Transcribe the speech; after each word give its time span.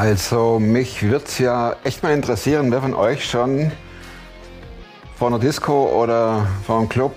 Also 0.00 0.60
mich 0.60 1.02
würde 1.02 1.24
es 1.24 1.38
ja 1.38 1.74
echt 1.82 2.04
mal 2.04 2.14
interessieren, 2.14 2.70
wer 2.70 2.80
von 2.80 2.94
euch 2.94 3.28
schon 3.28 3.72
vor 5.16 5.26
einer 5.26 5.40
Disco 5.40 5.90
oder 6.00 6.46
vor 6.64 6.78
einem 6.78 6.88
Club 6.88 7.16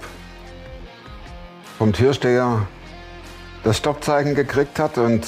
vom 1.78 1.94
Türsteher 1.94 2.66
das 3.64 3.78
Stoppzeichen 3.78 4.34
gekriegt 4.34 4.80
hat 4.80 4.98
und 4.98 5.28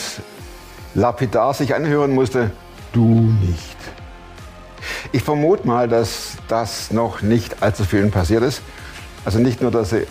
lapidar 0.95 1.53
sich 1.53 1.75
anhören 1.75 2.15
musste, 2.15 2.49
du 2.91 3.07
nicht. 3.39 3.77
Ich 5.11 5.21
vermute 5.21 5.67
mal, 5.67 5.87
dass 5.87 6.37
das 6.47 6.89
noch 6.89 7.21
nicht 7.21 7.61
allzu 7.61 7.83
vielen 7.83 8.09
passiert 8.09 8.41
ist. 8.41 8.63
Also 9.25 9.37
nicht 9.37 9.61
nur, 9.61 9.69
dass 9.69 9.91
sie 9.91 10.07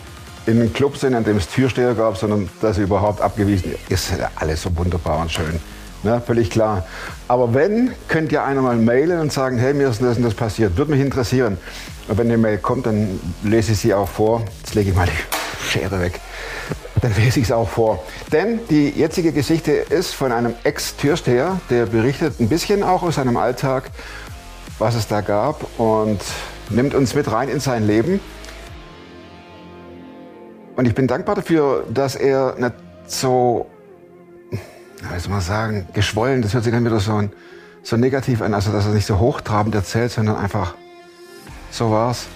in 0.47 0.61
einem 0.61 0.73
Club 0.73 0.97
sind, 0.97 1.13
an 1.17 1.25
dem 1.25 1.39
es 1.39 1.49
Türsteher 1.49 1.95
gab, 1.95 2.17
sondern 2.17 2.49
dass 2.61 2.77
sie 2.77 2.83
überhaupt 2.83 3.21
abgewiesen 3.21 3.75
ist. 3.89 4.13
Ja 4.17 4.31
alles 4.37 4.63
so 4.63 4.77
wunderbar 4.77 5.19
und 5.19 5.33
schön. 5.33 5.59
Ne, 6.03 6.21
völlig 6.21 6.51
klar. 6.51 6.85
Aber 7.29 7.55
wenn, 7.55 7.93
könnt 8.09 8.33
ihr 8.33 8.43
einer 8.43 8.61
mal 8.61 8.77
mailen 8.77 9.21
und 9.21 9.33
sagen, 9.33 9.59
hey, 9.59 9.73
mir 9.73 9.89
ist 9.89 10.03
das 10.03 10.17
und 10.17 10.25
das 10.25 10.35
passiert. 10.35 10.77
Würde 10.77 10.91
mich 10.91 11.01
interessieren. 11.01 11.59
Und 12.09 12.19
wenn 12.19 12.27
eine 12.27 12.39
Mail 12.39 12.59
kommt, 12.59 12.87
dann 12.87 13.21
lese 13.45 13.73
ich 13.73 13.79
sie 13.79 13.95
auch 13.95 14.09
vor. 14.09 14.43
Jetzt 14.59 14.75
lege 14.75 14.91
ich 14.91 14.97
mal 14.97 15.07
die 15.07 15.69
Schere 15.69 16.01
weg. 16.01 16.21
Dann 17.01 17.15
lese 17.17 17.39
ich 17.39 17.47
es 17.47 17.53
auch 17.53 17.69
vor. 17.69 18.03
Denn 18.33 18.61
die 18.69 18.91
jetzige 18.91 19.33
Geschichte 19.33 19.73
ist 19.73 20.13
von 20.15 20.33
einem 20.33 20.55
Ex-Türsteher, 20.65 21.61
der 21.71 21.87
berichtet 21.87 22.41
ein 22.41 22.49
bisschen 22.49 22.83
auch 22.83 23.03
aus 23.03 23.15
seinem 23.17 23.37
Alltag, 23.37 23.91
was 24.79 24.97
es 24.97 25.07
da 25.07 25.21
gab 25.21 25.67
und 25.79 26.21
nimmt 26.71 26.95
uns 26.95 27.15
mit 27.15 27.31
rein 27.31 27.49
in 27.49 27.61
sein 27.61 27.87
Leben. 27.87 28.21
Und 30.75 30.87
ich 30.87 30.95
bin 30.95 31.07
dankbar 31.07 31.35
dafür, 31.35 31.85
dass 31.93 32.17
er 32.17 32.57
nicht 32.59 32.75
so, 33.07 33.67
wie 35.11 35.19
soll 35.19 35.31
man 35.31 35.41
sagen, 35.41 35.87
geschwollen, 35.93 36.43
das 36.43 36.55
hört 36.55 36.65
sich 36.65 36.73
dann 36.73 36.85
wieder 36.85 37.01
so, 37.01 37.29
so 37.83 37.97
negativ 37.97 38.43
an, 38.43 38.55
also 38.55 38.73
dass 38.73 38.87
er 38.87 38.93
nicht 38.93 39.07
so 39.07 39.19
hochtrabend 39.19 39.75
erzählt, 39.75 40.13
sondern 40.13 40.37
einfach, 40.37 40.75
so 41.71 41.91
war's 41.91 42.27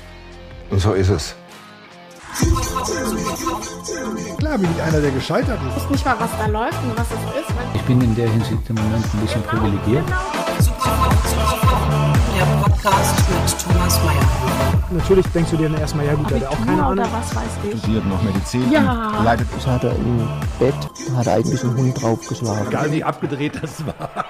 und 0.70 0.80
so 0.80 0.92
ist 0.92 1.10
es. 1.10 1.34
Klar 4.38 4.58
bin 4.58 4.68
ich 4.74 4.82
einer, 4.82 5.00
der 5.00 5.10
gescheitert 5.10 5.58
ist. 5.62 5.76
Ich 5.76 5.82
weiß 5.84 5.90
nicht 5.90 6.04
mal, 6.04 6.16
was 6.18 6.30
da 6.38 6.46
läuft 6.46 6.82
und 6.82 6.98
was 6.98 7.06
es 7.06 7.40
ist. 7.40 7.54
Ich 7.74 7.82
bin 7.82 8.00
in 8.00 8.14
der 8.14 8.28
Hinsicht 8.28 8.68
im 8.68 8.74
Moment 8.76 9.04
ein 9.14 9.20
bisschen 9.20 9.42
privilegiert. 9.42 10.04
Der 12.36 12.44
Podcast 12.62 13.28
mit 13.30 13.60
Thomas 13.64 14.04
Mayer. 14.04 14.82
Natürlich 14.90 15.26
denkst 15.28 15.50
du 15.50 15.56
dir 15.56 15.68
dann 15.70 15.80
erstmal, 15.80 16.04
ja 16.06 16.14
gut, 16.14 16.30
der 16.30 16.40
hat 16.40 16.46
auch 16.48 16.58
keine 16.66 16.82
Abitur 16.82 16.86
Ahnung. 16.86 17.04
oder 17.04 17.12
was 17.12 17.34
weiß 17.34 17.58
ich. 17.72 17.78
studiert 17.80 18.06
noch 18.06 18.22
Medizin, 18.22 18.70
Ja. 18.70 19.22
leidet 19.24 19.46
Das 19.54 19.66
hat 19.66 19.84
er 19.84 19.96
im 19.96 20.18
Bett, 20.58 20.74
hat 21.16 21.26
er 21.26 21.34
eigentlich 21.34 21.62
einen 21.64 21.76
Hund 21.76 22.02
draufgeschlagen. 22.02 22.68
Egal 22.68 22.92
wie 22.92 23.02
abgedreht 23.04 23.58
das 23.62 23.86
war. 23.86 24.24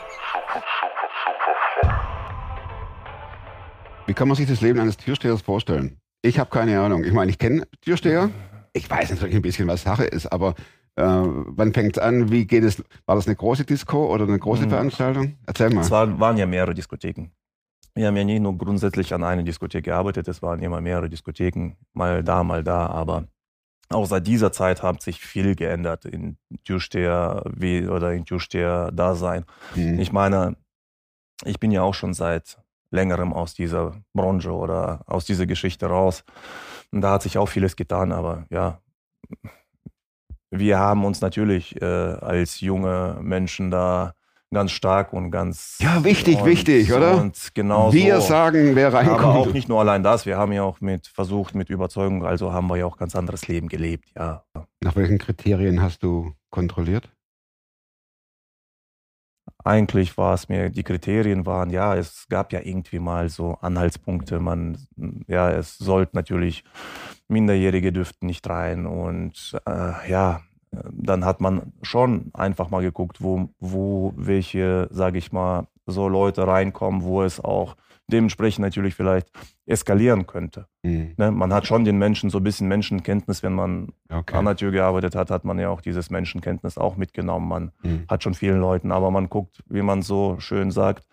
Wie 4.07 4.15
kann 4.15 4.29
man 4.29 4.37
sich 4.37 4.47
das 4.49 4.61
Leben 4.61 4.79
eines 4.79 4.97
Türstehers 4.97 5.43
vorstellen? 5.43 5.99
Ich 6.23 6.39
habe 6.39 6.49
keine 6.51 6.81
Ahnung. 6.81 7.03
Ich 7.05 7.13
meine, 7.13 7.31
ich 7.31 7.39
kenne 7.39 7.67
Türsteher. 7.83 8.31
Ich 8.73 8.89
weiß 8.89 9.11
natürlich 9.11 9.35
ein 9.35 9.43
bisschen, 9.43 9.67
was 9.67 9.83
Sache 9.83 10.05
ist, 10.05 10.27
aber 10.33 10.51
äh, 10.95 11.03
wann 11.05 11.73
fängt 11.75 11.97
es 11.97 12.03
an? 12.03 12.31
Wie 12.31 12.47
geht 12.47 12.63
es? 12.63 12.83
War 13.07 13.17
das 13.17 13.27
eine 13.27 13.35
große 13.37 13.65
Disco 13.65 14.07
oder 14.13 14.25
eine 14.25 14.39
große 14.39 14.67
Mhm. 14.67 14.71
Veranstaltung? 14.71 15.37
Erzähl 15.47 15.71
mal. 15.71 15.81
Es 15.81 15.91
war, 15.91 16.21
waren 16.21 16.37
ja 16.37 16.47
mehrere 16.47 16.73
Diskotheken. 16.75 17.31
Wir 17.97 18.09
haben 18.09 18.17
ja 18.17 18.25
nie 18.25 18.39
nur 18.39 18.59
grundsätzlich 18.59 19.15
an 19.15 19.25
einer 19.25 19.43
Diskothek 19.43 19.87
gearbeitet, 19.87 20.29
es 20.29 20.43
waren 20.43 20.61
immer 20.61 20.83
mehrere 20.83 21.09
Diskotheken, 21.09 21.77
mal 21.95 22.23
da, 22.23 22.45
mal 22.45 22.63
da, 22.63 22.87
aber 22.89 23.25
auch 23.89 24.05
seit 24.05 24.27
dieser 24.27 24.53
Zeit 24.53 24.83
hat 24.83 25.01
sich 25.01 25.21
viel 25.21 25.55
geändert 25.55 26.05
in 26.05 26.37
Türsteher 26.65 27.43
wie 27.55 27.89
oder 27.89 28.13
in 28.13 28.27
Türsteher-Dasein. 28.27 29.47
Hm. 29.73 29.99
Ich 29.99 30.13
meine, 30.13 30.57
ich 31.47 31.59
bin 31.59 31.71
ja 31.71 31.83
auch 31.83 31.95
schon 31.95 32.13
seit 32.13 32.59
längerem 32.91 33.33
aus 33.33 33.55
dieser 33.55 33.95
Branche 34.13 34.53
oder 34.53 35.01
aus 35.07 35.25
dieser 35.25 35.47
Geschichte 35.47 35.87
raus. 35.87 36.23
Und 36.93 37.01
da 37.01 37.13
hat 37.13 37.23
sich 37.23 37.39
auch 37.39 37.49
vieles 37.49 37.77
getan, 37.77 38.13
aber 38.13 38.45
ja, 38.51 38.81
wir 40.51 40.79
haben 40.79 41.07
uns 41.07 41.23
natürlich 41.23 41.81
äh, 41.81 41.85
als 41.85 42.61
junge 42.61 43.17
Menschen 43.23 43.71
da 43.71 44.13
ganz 44.53 44.71
stark 44.71 45.13
und 45.13 45.31
ganz. 45.31 45.79
Ja, 45.81 46.05
wichtig, 46.05 46.39
und, 46.39 46.47
wichtig, 46.47 46.93
oder? 46.93 47.17
Und 47.21 47.51
genau 47.55 47.93
Wir 47.93 48.21
so. 48.21 48.29
sagen, 48.29 48.75
wer 48.75 48.89
Aber 48.89 49.01
auch 49.01 49.07
reinkommt. 49.07 49.55
nicht 49.55 49.69
nur 49.69 49.81
allein 49.81 50.03
das, 50.03 50.27
wir 50.27 50.37
haben 50.37 50.53
ja 50.53 50.63
auch 50.63 50.81
mit 50.81 51.07
versucht, 51.09 51.55
mit 51.55 51.71
Überzeugung, 51.71 52.25
also 52.25 52.53
haben 52.53 52.69
wir 52.69 52.77
ja 52.77 52.87
auch 52.87 52.97
ganz 52.97 53.17
anderes 53.17 53.49
Leben 53.49 53.69
gelebt, 53.69 54.09
ja. 54.17 54.45
Nach 54.83 54.97
welchen 54.97 55.19
Kriterien 55.19 55.83
hast 55.83 56.03
du 56.03 56.33
kontrolliert? 56.51 57.11
Eigentlich 59.65 60.17
war 60.17 60.35
es 60.35 60.49
mir, 60.49 60.71
die 60.71 60.85
Kriterien 60.85 61.45
waren, 61.45 61.71
ja, 61.71 61.97
es 61.97 62.27
gab 62.29 62.53
ja 62.53 62.61
irgendwie 62.63 63.01
mal 63.01 63.29
so 63.29 63.55
Anhaltspunkte. 63.61 64.39
Man, 64.39 64.79
ja, 65.27 65.51
es 65.51 65.77
sollte 65.77 66.15
natürlich, 66.15 66.63
Minderjährige 67.27 67.93
dürften 67.93 68.27
nicht 68.27 68.49
rein. 68.49 68.87
Und 68.87 69.59
äh, 69.67 70.09
ja, 70.09 70.43
dann 70.93 71.25
hat 71.25 71.41
man 71.41 71.73
schon 71.83 72.31
einfach 72.35 72.71
mal 72.71 72.83
geguckt, 72.83 73.23
wo, 73.23 73.49
wo 73.61 74.13
welche, 74.17 74.89
sage 74.91 75.19
ich 75.19 75.33
mal, 75.33 75.67
so 75.87 76.09
Leute 76.09 76.47
reinkommen, 76.47 77.03
wo 77.03 77.23
es 77.23 77.41
auch 77.43 77.77
dementsprechend 78.09 78.63
natürlich 78.65 78.95
vielleicht 78.95 79.29
eskalieren 79.67 80.27
könnte. 80.27 80.67
Hm. 80.85 81.15
Ne? 81.17 81.31
Man 81.33 81.53
hat 81.53 81.67
schon 81.67 81.85
den 81.85 81.99
Menschen 81.99 82.31
so 82.31 82.39
ein 82.39 82.45
bisschen 82.45 82.69
Menschenkenntnis, 82.69 83.43
wenn 83.43 83.53
man 83.55 83.89
Okay. 84.09 84.37
an 84.37 84.45
der 84.45 84.57
Tür 84.57 84.71
gearbeitet 84.71 85.17
hat, 85.17 85.31
hat 85.31 85.45
man 85.45 85.59
ja 85.59 85.69
auch 85.71 85.81
dieses 85.81 86.09
Menschenkenntnis 86.11 86.79
auch 86.79 86.97
mitgenommen. 86.97 87.49
Man 87.49 87.73
Hm. 87.83 88.05
hat 88.09 88.23
schon 88.23 88.35
vielen 88.35 88.61
Leuten, 88.61 88.93
aber 88.93 89.11
man 89.11 89.29
guckt, 89.29 89.63
wie 89.69 89.83
man 89.83 90.03
so 90.03 90.37
schön 90.39 90.71
sagt, 90.71 91.05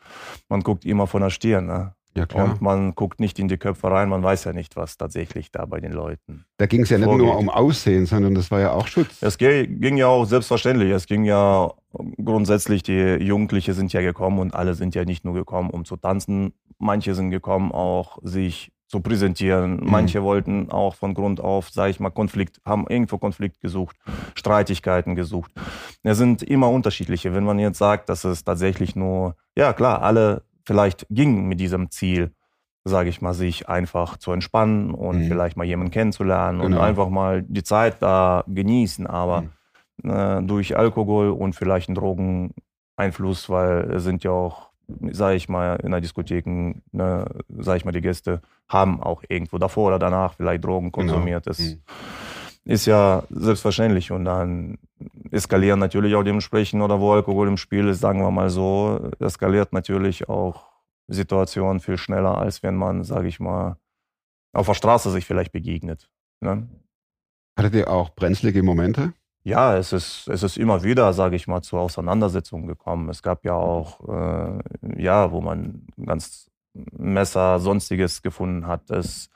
man 0.50 0.62
guckt 0.62 0.86
immer 0.86 1.08
von 1.08 1.22
der 1.24 1.32
Stirn. 1.32 1.66
Ne? 1.66 1.96
Ja. 2.16 2.26
Und 2.44 2.62
man 2.62 2.94
guckt 2.94 3.20
nicht 3.20 3.40
in 3.40 3.48
die 3.48 3.58
Köpfe 3.58 3.90
rein, 3.90 4.10
man 4.10 4.22
weiß 4.22 4.44
ja 4.44 4.54
nicht, 4.54 4.76
was 4.76 4.98
tatsächlich 4.98 5.52
da 5.52 5.66
bei 5.66 5.80
den 5.80 5.92
Leuten. 5.92 6.46
Da 6.58 6.68
ging 6.68 6.82
es 6.82 6.90
ja 6.90 6.98
nicht 6.98 7.06
vorgeht. 7.06 7.26
nur 7.26 7.38
um 7.38 7.50
Aussehen, 7.50 8.06
sondern 8.06 8.36
das 8.36 8.52
war 8.52 8.60
ja 8.60 8.72
auch 8.72 8.88
Schutz. 8.88 9.22
Es 9.22 9.38
ging 9.38 9.98
ja 9.98 10.08
auch 10.08 10.26
selbstverständlich, 10.26 10.92
es 10.92 11.08
ging 11.08 11.24
ja 11.24 11.72
grundsätzlich, 12.24 12.84
die 12.84 13.18
Jugendliche 13.20 13.74
sind 13.74 13.94
ja 13.94 14.02
gekommen 14.02 14.40
und 14.40 14.54
alle 14.54 14.76
sind 14.76 14.94
ja 14.96 15.06
nicht 15.06 15.26
nur 15.26 15.34
gekommen, 15.34 15.70
um 15.72 15.86
zu 15.86 15.96
tanzen. 15.98 16.54
Manche 16.78 17.16
sind 17.16 17.32
gekommen, 17.32 17.72
auch 17.72 18.20
sich 18.22 18.72
zu 18.88 19.00
präsentieren. 19.00 19.80
Manche 19.82 20.22
wollten 20.22 20.70
auch 20.70 20.94
von 20.94 21.16
Grund 21.16 21.42
auf, 21.42 21.72
sage 21.72 21.90
ich 21.90 22.00
mal, 22.00 22.12
Konflikt, 22.12 22.62
haben 22.64 22.86
irgendwo 22.88 23.18
Konflikt 23.18 23.60
gesucht, 23.60 23.96
Streitigkeiten 24.36 25.16
gesucht. 25.16 25.52
Es 26.04 26.20
sind 26.20 26.44
immer 26.44 26.70
unterschiedliche. 26.70 27.34
Wenn 27.34 27.44
man 27.44 27.58
jetzt 27.58 27.80
sagt, 27.80 28.10
dass 28.10 28.24
es 28.24 28.44
tatsächlich 28.44 28.96
nur, 28.96 29.36
ja 29.58 29.74
klar, 29.74 30.04
alle 30.04 30.44
vielleicht 30.66 31.06
gingen 31.10 31.48
mit 31.48 31.60
diesem 31.60 31.90
Ziel, 31.92 32.32
sage 32.86 33.10
ich 33.10 33.22
mal, 33.22 33.34
sich 33.34 33.70
einfach 33.70 34.18
zu 34.18 34.32
entspannen 34.32 34.92
und 34.94 35.20
Mhm. 35.20 35.28
vielleicht 35.28 35.58
mal 35.58 35.64
jemanden 35.66 35.92
kennenzulernen 35.92 36.60
und 36.62 36.72
Genau. 36.72 36.82
einfach 36.84 37.10
mal 37.10 37.44
die 37.44 37.64
Zeit 37.64 38.02
da 38.02 38.44
genießen. 38.48 39.08
Aber 39.08 39.46
äh, 40.04 40.42
durch 40.42 40.76
Alkohol 40.76 41.30
und 41.30 41.56
vielleicht 41.56 41.88
einen 41.90 41.96
Drogeneinfluss, 41.96 43.50
weil 43.50 43.92
es 43.92 44.04
sind 44.04 44.24
ja 44.24 44.32
auch, 44.32 44.70
sage 45.12 45.36
ich 45.36 45.48
mal, 45.48 45.76
in 45.78 45.92
der 45.92 46.02
Diskotheken, 46.02 46.82
ne, 46.92 47.26
sage 47.60 47.78
ich 47.78 47.86
mal, 47.86 47.92
die 47.92 48.02
Gäste 48.02 48.42
haben 48.68 49.02
auch 49.02 49.24
irgendwo 49.30 49.58
davor 49.58 49.88
oder 49.88 50.00
danach 50.00 50.34
vielleicht 50.34 50.66
Drogen 50.66 50.92
konsumiert. 50.92 51.48
Das 51.48 51.60
Mhm. 51.60 51.80
Ist 52.66 52.86
ja 52.86 53.24
selbstverständlich 53.30 54.12
und 54.12 54.26
dann 54.26 54.78
eskalieren 55.32 55.80
natürlich 55.80 56.16
auch 56.16 56.24
dementsprechend 56.24 56.82
oder 56.82 57.00
wo 57.00 57.12
Alkohol 57.14 57.48
im 57.48 57.58
Spiel 57.58 57.88
ist, 57.88 58.00
sagen 58.00 58.22
wir 58.22 58.32
mal 58.32 58.50
so, 58.50 59.12
eskaliert 59.20 59.74
natürlich 59.74 60.30
auch 60.30 60.72
Situationen 61.08 61.82
viel 61.82 61.98
schneller, 61.98 62.38
als 62.38 62.64
wenn 62.64 62.76
man, 62.76 63.04
sage 63.04 63.28
ich 63.28 63.40
mal, 63.40 63.78
auf 64.54 64.68
der 64.68 64.76
Straße 64.76 65.12
sich 65.12 65.26
vielleicht 65.26 65.52
begegnet. 65.52 66.10
Ne? 66.40 66.68
Hattet 67.58 67.76
ihr 67.76 67.90
auch 67.90 68.12
brenzlige 68.12 68.64
Momente? 68.64 69.14
Ja, 69.44 69.76
es 69.76 69.92
ist, 69.92 70.30
es 70.30 70.42
ist 70.42 70.58
immer 70.58 70.84
wieder, 70.84 71.12
sage 71.12 71.36
ich 71.36 71.48
mal, 71.48 71.62
zu 71.62 71.78
Auseinandersetzungen 71.78 72.66
gekommen. 72.66 73.10
Es 73.10 73.22
gab 73.22 73.44
ja 73.44 73.54
auch, 73.54 74.00
äh, 74.08 75.04
ja, 75.04 75.32
wo 75.32 75.42
man 75.42 75.86
ganz 76.06 76.50
Messer, 76.74 77.60
sonstiges 77.60 78.22
gefunden 78.22 78.68
hat. 78.68 78.90
Es, 78.90 79.30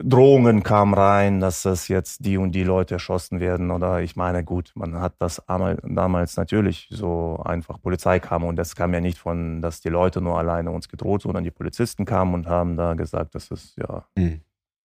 Drohungen 0.00 0.62
kamen 0.62 0.94
rein, 0.94 1.40
dass 1.40 1.64
es 1.64 1.88
jetzt 1.88 2.24
die 2.24 2.36
und 2.36 2.52
die 2.52 2.64
Leute 2.64 2.94
erschossen 2.94 3.40
werden. 3.40 3.70
Oder 3.70 4.02
ich 4.02 4.16
meine, 4.16 4.44
gut, 4.44 4.72
man 4.74 4.98
hat 5.00 5.14
das 5.20 5.48
amal- 5.48 5.80
damals 5.84 6.36
natürlich 6.36 6.88
so 6.90 7.40
einfach 7.44 7.80
Polizei 7.80 8.18
kam 8.20 8.44
und 8.44 8.56
das 8.56 8.74
kam 8.76 8.92
ja 8.94 9.00
nicht 9.00 9.18
von, 9.18 9.62
dass 9.62 9.80
die 9.80 9.88
Leute 9.90 10.20
nur 10.20 10.38
alleine 10.38 10.70
uns 10.70 10.88
gedroht, 10.88 11.22
sondern 11.22 11.44
die 11.44 11.50
Polizisten 11.50 12.04
kamen 12.04 12.34
und 12.34 12.46
haben 12.46 12.76
da 12.76 12.94
gesagt, 12.94 13.34
das 13.34 13.50
ist 13.50 13.76
ja 13.76 14.04
Hm. 14.18 14.40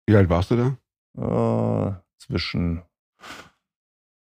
Wie 0.06 0.16
alt 0.16 0.28
warst 0.30 0.50
du 0.50 0.56
da? 0.56 1.88
äh, 1.90 1.92
zwischen 2.18 2.82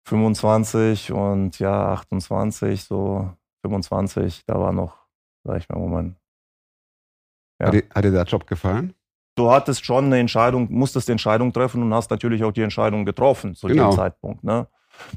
25 0.08 1.12
und 1.12 1.58
ja 1.58 1.92
28, 1.92 2.84
so 2.84 3.30
25, 3.64 4.44
da 4.46 4.58
war 4.60 4.72
noch, 4.72 4.96
sag 5.44 5.58
ich 5.58 5.68
mal, 5.68 5.78
Moment. 5.78 6.16
Ja. 7.60 7.66
Hat, 7.68 7.74
dir, 7.74 7.82
hat 7.94 8.04
dir 8.04 8.10
der 8.12 8.24
Job 8.24 8.46
gefallen? 8.46 8.94
Du 9.36 9.50
hattest 9.50 9.84
schon 9.84 10.06
eine 10.06 10.18
Entscheidung, 10.18 10.66
musstest 10.70 11.06
die 11.08 11.12
Entscheidung 11.12 11.52
treffen 11.52 11.82
und 11.82 11.94
hast 11.94 12.10
natürlich 12.10 12.42
auch 12.42 12.52
die 12.52 12.62
Entscheidung 12.62 13.04
getroffen 13.04 13.54
zu 13.54 13.68
Genau. 13.68 13.90
dem 13.90 13.96
Zeitpunkt. 13.96 14.42
Ne? 14.44 14.66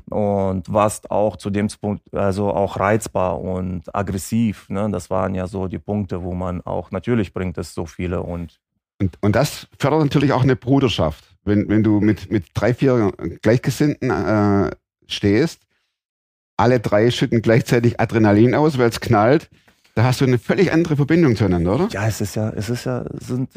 und 0.10 0.71
warst 0.74 1.10
auch 1.10 1.38
zu 1.38 1.50
dem 1.50 1.68
Punkt 1.68 2.13
also 2.13 2.54
auch 2.54 2.77
reizbar 2.80 3.39
und 3.39 3.83
aggressiv. 3.95 4.68
Ne? 4.69 4.89
Das 4.92 5.10
waren 5.10 5.36
ja 5.36 5.48
so 5.48 5.68
die 5.68 5.80
Punkte, 5.80 6.21
wo 6.21 6.33
man 6.33 6.60
auch 6.62 6.92
natürlich 6.92 7.33
bringt 7.33 7.57
es 7.57 7.74
so 7.74 7.86
viele 7.86 8.21
und 8.21 8.60
Und, 9.00 9.18
und 9.21 9.36
das 9.38 9.68
fördert 9.80 10.01
natürlich 10.01 10.33
auch 10.33 10.44
eine 10.44 10.57
Bruderschaft. 10.57 11.24
Wenn, 11.45 11.69
wenn 11.69 11.83
du 11.83 12.01
mit, 12.01 12.30
mit 12.30 12.48
drei, 12.54 12.74
vier 12.74 13.13
Gleichgesinnten 13.42 14.10
äh, 14.12 14.71
stehst, 15.07 15.62
alle 16.57 16.81
drei 16.81 17.10
schütten 17.10 17.42
gleichzeitig 17.42 18.01
Adrenalin 18.01 18.56
aus, 18.56 18.77
weil 18.77 18.89
es 18.89 19.00
knallt, 19.00 19.50
da 19.99 20.05
hast 20.05 20.21
du 20.21 20.25
eine 20.25 20.37
völlig 20.37 20.71
andere 20.71 20.95
Verbindung 20.95 21.35
zueinander, 21.35 21.75
oder? 21.75 21.87
Ja, 21.91 22.07
es 22.07 22.21
ist 22.21 22.35
ja, 22.35 22.49
es 22.51 22.69
ist 22.69 22.85
ja, 22.85 23.03
sind 23.19 23.49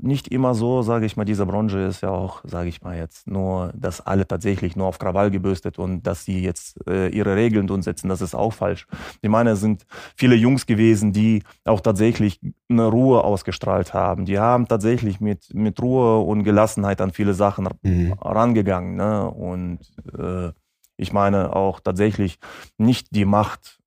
nicht 0.00 0.26
immer 0.26 0.52
so, 0.54 0.82
sage 0.82 1.06
ich 1.06 1.16
mal, 1.16 1.24
diese 1.24 1.46
Branche 1.46 1.78
ist 1.82 2.00
ja 2.00 2.08
auch, 2.10 2.40
sage 2.44 2.68
ich 2.68 2.82
mal 2.82 2.96
jetzt, 2.96 3.28
nur, 3.28 3.72
dass 3.76 4.00
alle 4.00 4.26
tatsächlich 4.26 4.74
nur 4.74 4.88
auf 4.88 4.98
Krawall 4.98 5.30
gebürstet 5.30 5.78
und 5.78 6.02
dass 6.02 6.24
sie 6.24 6.42
jetzt 6.42 6.84
äh, 6.88 7.10
ihre 7.10 7.36
Regeln 7.36 7.68
durchsetzen, 7.68 8.08
das 8.08 8.22
ist 8.22 8.34
auch 8.34 8.52
falsch. 8.52 8.88
Ich 9.22 9.30
meine, 9.30 9.50
es 9.50 9.60
sind 9.60 9.86
viele 10.16 10.34
Jungs 10.34 10.66
gewesen, 10.66 11.12
die 11.12 11.44
auch 11.64 11.80
tatsächlich 11.80 12.40
eine 12.68 12.86
Ruhe 12.86 13.22
ausgestrahlt 13.22 13.94
haben. 13.94 14.24
Die 14.24 14.40
haben 14.40 14.66
tatsächlich 14.66 15.20
mit, 15.20 15.54
mit 15.54 15.80
Ruhe 15.80 16.18
und 16.18 16.42
Gelassenheit 16.42 17.00
an 17.00 17.12
viele 17.12 17.34
Sachen 17.34 17.68
Mhm. 17.82 18.14
rangegangen. 18.14 18.96
Ne? 18.96 19.30
Und 19.30 19.78
äh, 20.18 20.50
ich 20.96 21.12
meine 21.12 21.54
auch 21.54 21.78
tatsächlich 21.78 22.38
nicht 22.78 23.14
die 23.14 23.24
Macht, 23.26 23.78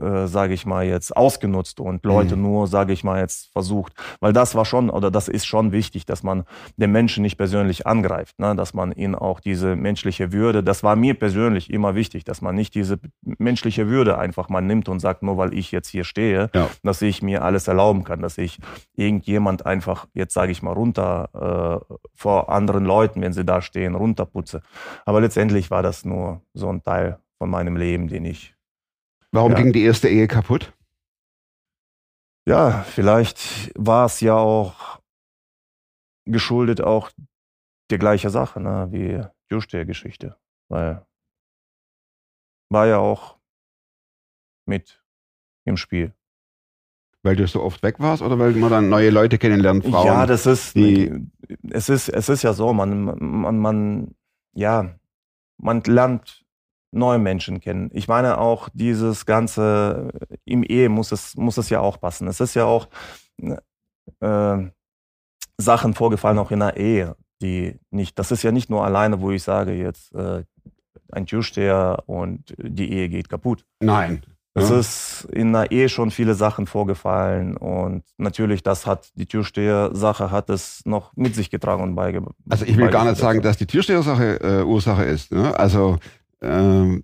äh, 0.00 0.26
sage 0.26 0.54
ich 0.54 0.66
mal 0.66 0.84
jetzt, 0.84 1.16
ausgenutzt 1.16 1.80
und 1.80 2.04
Leute 2.04 2.36
Mhm. 2.36 2.42
nur, 2.42 2.66
sage 2.66 2.92
ich 2.92 3.04
mal 3.04 3.20
jetzt, 3.20 3.50
versucht. 3.52 3.92
Weil 4.20 4.32
das 4.32 4.54
war 4.54 4.64
schon, 4.64 4.90
oder 4.90 5.10
das 5.10 5.28
ist 5.28 5.46
schon 5.46 5.72
wichtig, 5.72 6.06
dass 6.06 6.22
man 6.22 6.44
den 6.76 6.92
Menschen 6.92 7.22
nicht 7.22 7.36
persönlich 7.36 7.86
angreift, 7.86 8.38
ne? 8.38 8.54
dass 8.56 8.74
man 8.74 8.92
ihnen 8.92 9.14
auch 9.14 9.40
diese 9.40 9.76
menschliche 9.76 10.32
Würde, 10.32 10.62
das 10.62 10.82
war 10.82 10.96
mir 10.96 11.14
persönlich 11.14 11.70
immer 11.70 11.94
wichtig, 11.94 12.24
dass 12.24 12.40
man 12.42 12.54
nicht 12.54 12.74
diese 12.74 12.98
menschliche 13.22 13.88
Würde 13.88 14.18
einfach 14.18 14.48
mal 14.48 14.60
nimmt 14.60 14.88
und 14.88 15.00
sagt, 15.00 15.22
nur 15.22 15.36
weil 15.36 15.54
ich 15.54 15.72
jetzt 15.72 15.88
hier 15.88 16.04
stehe, 16.04 16.50
Ja. 16.54 16.68
dass 16.82 17.02
ich 17.02 17.22
mir 17.22 17.42
alles 17.42 17.68
erlauben 17.68 18.04
kann, 18.04 18.20
dass 18.20 18.38
ich 18.38 18.58
irgendjemand 18.96 19.66
einfach, 19.66 20.06
jetzt 20.14 20.34
sage 20.34 20.52
ich 20.52 20.62
mal, 20.62 20.72
runter 20.72 21.80
äh, 21.90 21.94
vor 22.14 22.48
anderen 22.50 22.84
Leuten, 22.84 23.20
wenn 23.22 23.32
sie 23.32 23.44
da 23.44 23.60
stehen, 23.62 23.94
runterputze. 23.94 24.62
Aber 25.04 25.20
letztendlich 25.20 25.70
war 25.70 25.82
das 25.82 26.04
nur 26.04 26.40
so 26.54 26.68
ein 26.68 26.82
Teil 26.82 27.18
von 27.38 27.50
meinem 27.50 27.76
Leben, 27.76 28.08
den 28.08 28.24
ich, 28.24 28.53
Warum 29.34 29.52
Ja. 29.52 29.58
ging 29.58 29.72
die 29.72 29.82
erste 29.82 30.08
Ehe 30.08 30.28
kaputt? 30.28 30.72
ja, 32.46 32.82
vielleicht 32.82 33.72
war 33.74 34.04
es 34.06 34.20
ja 34.20 34.34
auch 34.36 35.00
geschuldet 36.26 36.80
auch 36.82 37.10
der 37.90 37.98
gleiche 37.98 38.28
Sache, 38.30 38.60
ne, 38.60 38.88
wie 38.90 39.22
Türstehergeschichte, 39.48 40.36
weil 40.68 41.04
war 42.70 42.86
ja 42.86 42.98
auch 42.98 43.38
mit 44.66 45.02
im 45.66 45.76
Spiel. 45.76 46.12
Weil 47.22 47.36
du 47.36 47.46
so 47.46 47.62
oft 47.62 47.82
weg 47.82 47.98
warst 47.98 48.22
oder 48.22 48.38
weil 48.38 48.52
man 48.52 48.70
dann 48.70 48.88
neue 48.90 49.08
Leute 49.10 49.38
kennenlernt, 49.38 49.84
Frauen? 49.84 50.06
Ja, 50.06 50.26
das 50.26 50.44
ist, 50.44 50.74
die- 50.76 51.30
es 51.70 51.88
ist, 51.88 52.08
es 52.10 52.28
ist 52.28 52.42
ja 52.42 52.52
so, 52.52 52.72
man, 52.74 53.04
man, 53.18 53.58
man, 53.58 54.14
ja, 54.54 54.98
man 55.56 55.82
lernt 55.84 56.43
neue 56.94 57.18
Menschen 57.18 57.60
kennen. 57.60 57.90
Ich 57.92 58.08
meine 58.08 58.38
auch 58.38 58.68
dieses 58.72 59.26
ganze, 59.26 60.10
im 60.44 60.62
Ehe 60.62 60.88
muss 60.88 61.12
es, 61.12 61.36
muss 61.36 61.58
es 61.58 61.68
ja 61.70 61.80
auch 61.80 62.00
passen. 62.00 62.28
Es 62.28 62.40
ist 62.40 62.54
ja 62.54 62.64
auch 62.64 62.88
äh, 64.20 64.56
Sachen 65.58 65.94
vorgefallen, 65.94 66.38
auch 66.38 66.50
in 66.50 66.60
der 66.60 66.76
Ehe, 66.76 67.16
die 67.42 67.78
nicht, 67.90 68.18
das 68.18 68.30
ist 68.32 68.42
ja 68.42 68.52
nicht 68.52 68.70
nur 68.70 68.84
alleine, 68.84 69.20
wo 69.20 69.30
ich 69.30 69.42
sage 69.42 69.72
jetzt, 69.72 70.14
äh, 70.14 70.44
ein 71.12 71.26
Türsteher 71.26 72.02
und 72.06 72.54
die 72.58 72.92
Ehe 72.92 73.08
geht 73.08 73.28
kaputt. 73.28 73.64
Nein. 73.80 74.22
Es 74.56 74.70
Ja. 74.70 74.78
ist 74.78 75.26
in 75.32 75.52
der 75.52 75.72
Ehe 75.72 75.88
schon 75.88 76.12
viele 76.12 76.34
Sachen 76.34 76.66
vorgefallen 76.68 77.56
und 77.56 78.04
natürlich, 78.18 78.62
das 78.62 78.86
hat 78.86 79.10
die 79.16 79.26
Türsteher-Sache 79.26 80.30
hat 80.30 80.48
es 80.48 80.82
noch 80.86 81.12
mit 81.16 81.34
sich 81.34 81.50
getragen 81.50 81.82
und 81.82 81.96
beigebracht. 81.96 82.36
Also 82.48 82.64
ich 82.64 82.76
will 82.76 82.88
gar 82.88 83.04
nicht 83.04 83.16
sagen, 83.16 83.42
dass 83.42 83.56
die 83.56 83.66
Türstehersache 83.66 84.40
äh, 84.40 84.62
Ursache 84.62 85.04
ist. 85.04 85.32
Ne? 85.32 85.58
Also 85.58 85.98
ähm, 86.44 87.02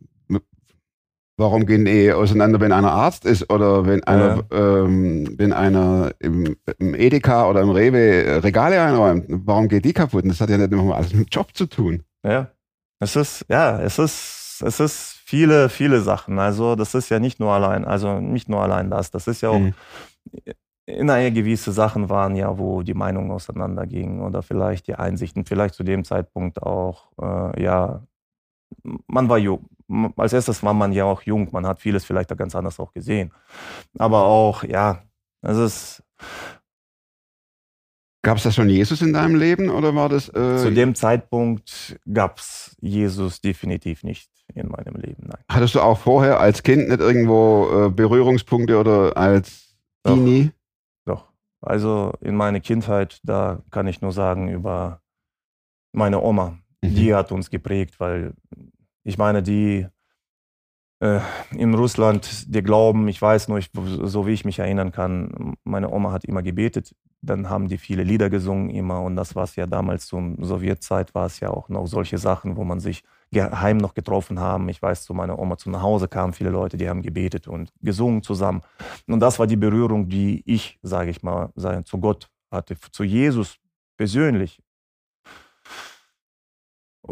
warum 1.41 1.67
gehen 1.67 1.87
Ehe 1.87 2.17
auseinander, 2.17 2.61
wenn 2.61 2.71
einer 2.71 2.93
Arzt 2.93 3.25
ist 3.25 3.51
oder 3.51 3.87
wenn 3.87 4.05
einer, 4.05 4.45
ähm, 4.53 5.35
wenn 5.39 5.53
einer 5.53 6.13
im, 6.19 6.57
im 6.79 6.95
Edeka 6.95 7.49
oder 7.49 7.63
im 7.63 7.71
Rewe 7.71 8.45
Regale 8.45 8.81
einräumt? 8.81 9.25
Warum 9.29 9.69
geht 9.69 9.85
die 9.85 9.93
kaputt? 9.93 10.23
Und 10.23 10.29
das 10.29 10.41
hat 10.41 10.51
ja 10.51 10.59
nicht 10.59 10.71
immer 10.71 10.95
alles 10.95 11.13
mit 11.15 11.27
dem 11.27 11.31
Job 11.31 11.57
zu 11.57 11.67
tun. 11.67 12.03
Ja, 12.23 12.51
es 13.01 13.17
ist, 13.17 13.47
ja, 13.49 13.81
es 13.81 13.99
ist, 13.99 14.63
es 14.65 14.79
ist 14.79 15.21
viele, 15.25 15.71
viele 15.71 16.01
Sachen. 16.03 16.39
Also 16.39 16.77
das 16.77 16.95
ist 16.95 17.09
ja 17.09 17.19
nicht 17.19 17.41
nur 17.41 17.53
allein, 17.53 17.85
also 17.85 18.21
nicht 18.21 18.49
nur 18.49 18.63
allein 18.63 18.91
das. 18.91 19.11
Das 19.11 19.27
ist 19.27 19.41
ja 19.41 19.49
auch 19.49 19.59
Mhm. 19.59 19.75
Ehe 20.87 21.33
gewisse 21.33 21.73
Sachen 21.73 22.09
waren 22.09 22.35
ja, 22.37 22.59
wo 22.59 22.83
die 22.83 22.95
Meinungen 22.95 23.31
auseinandergingen 23.31 24.21
oder 24.21 24.43
vielleicht 24.43 24.87
die 24.89 24.97
Einsichten, 24.97 25.45
vielleicht 25.45 25.75
zu 25.75 25.85
dem 25.85 26.05
Zeitpunkt 26.05 26.63
auch, 26.63 27.13
äh, 27.21 27.63
ja, 27.63 28.03
man 29.07 29.29
war 29.29 29.39
jung. 29.39 29.69
Als 30.17 30.33
erstes 30.33 30.63
war 30.63 30.75
man 30.75 30.93
ja 30.93 31.05
auch 31.05 31.23
jung, 31.23 31.49
man 31.53 31.67
hat 31.67 31.81
vieles 31.81 32.05
vielleicht 32.05 32.31
da 32.31 32.35
ganz 32.35 32.55
anders 32.55 32.79
auch 32.79 32.93
gesehen. 32.93 33.33
Aber 33.99 34.25
auch, 34.25 34.63
ja, 34.63 35.03
es 35.43 35.57
ist 35.57 36.03
Gab 38.23 38.37
es 38.37 38.43
da 38.43 38.53
schon 38.53 38.69
Jesus 38.69 39.01
in 39.01 39.15
deinem 39.15 39.35
Leben 39.35 39.71
oder 39.71 39.95
war 39.95 40.11
das? 40.11 40.29
Äh, 40.29 40.59
zu 40.59 40.71
dem 40.73 40.95
Zeitpunkt 40.95 41.99
gab 42.13 42.39
es 42.39 42.77
Jesus 42.81 43.41
definitiv 43.41 44.05
nicht 44.05 44.31
in 44.55 44.69
meinem 44.69 44.97
Leben, 44.97 45.29
nein. 45.29 45.43
hattest 45.49 45.77
du 45.77 45.81
auch 45.81 45.99
vorher 45.99 46.41
als 46.41 46.63
Kind 46.63 46.89
nicht 46.89 47.01
irgendwo 47.01 47.87
äh, 47.87 47.89
Berührungspunkte 47.89 48.79
oder 48.79 49.17
als 49.17 49.77
Doch. 50.03 50.15
Teenie? 50.15 50.51
Doch. 51.07 51.29
Also 51.63 52.13
in 52.21 52.35
meiner 52.35 52.61
Kindheit, 52.61 53.21
da 53.23 53.63
kann 53.71 53.87
ich 53.87 54.03
nur 54.03 54.13
sagen 54.13 54.49
über 54.49 55.01
meine 55.93 56.21
Oma. 56.21 56.59
Mhm. 56.83 56.95
Die 56.95 57.15
hat 57.15 57.33
uns 57.33 57.51
geprägt, 57.51 58.01
weil 58.01 58.35
ich 59.05 59.19
meine, 59.19 59.43
die 59.43 59.87
äh, 61.01 61.21
in 61.53 61.75
Russland, 61.75 62.55
der 62.55 62.63
Glauben, 62.63 63.09
ich 63.09 63.21
weiß 63.21 63.49
nur, 63.49 63.59
ich, 63.59 63.71
so 64.03 64.27
wie 64.27 64.33
ich 64.33 64.45
mich 64.45 64.59
erinnern 64.59 64.93
kann, 64.93 65.55
meine 65.65 65.91
Oma 65.91 66.13
hat 66.13 66.25
immer 66.25 66.43
gebetet, 66.43 66.95
dann 67.23 67.51
haben 67.51 67.69
die 67.69 67.79
viele 67.79 68.03
Lieder 68.03 68.31
gesungen 68.31 68.71
immer 68.71 69.03
und 69.03 69.17
das 69.17 69.35
war 69.35 69.45
es 69.45 69.57
ja 69.57 69.67
damals 69.67 70.07
zur 70.07 70.37
Sowjetzeit, 70.39 71.15
war 71.15 71.27
es 71.27 71.41
ja 71.41 71.51
auch 71.51 71.69
noch 71.69 71.87
solche 71.87 72.19
Sachen, 72.19 72.57
wo 72.57 72.65
man 72.65 72.81
sich 72.81 73.03
geheim 73.31 73.77
noch 73.77 73.95
getroffen 73.95 74.41
haben. 74.41 74.69
Ich 74.69 74.81
weiß, 74.81 75.05
zu 75.05 75.15
meiner 75.15 75.39
Oma 75.39 75.57
zu 75.57 75.71
nach 75.71 75.83
Hause 75.83 76.09
kamen 76.09 76.33
viele 76.33 76.51
Leute, 76.51 76.77
die 76.77 76.89
haben 76.89 77.03
gebetet 77.03 77.47
und 77.47 77.73
gesungen 77.81 78.23
zusammen. 78.23 78.63
Und 79.07 79.21
das 79.21 79.39
war 79.39 79.47
die 79.47 79.57
Berührung, 79.57 80.09
die 80.09 80.43
ich, 80.47 80.79
sage 80.83 81.11
ich 81.11 81.23
mal, 81.23 81.53
zu 81.85 81.99
Gott 81.99 82.31
hatte, 82.51 82.77
zu 82.91 83.05
Jesus 83.05 83.59
persönlich. 83.97 84.61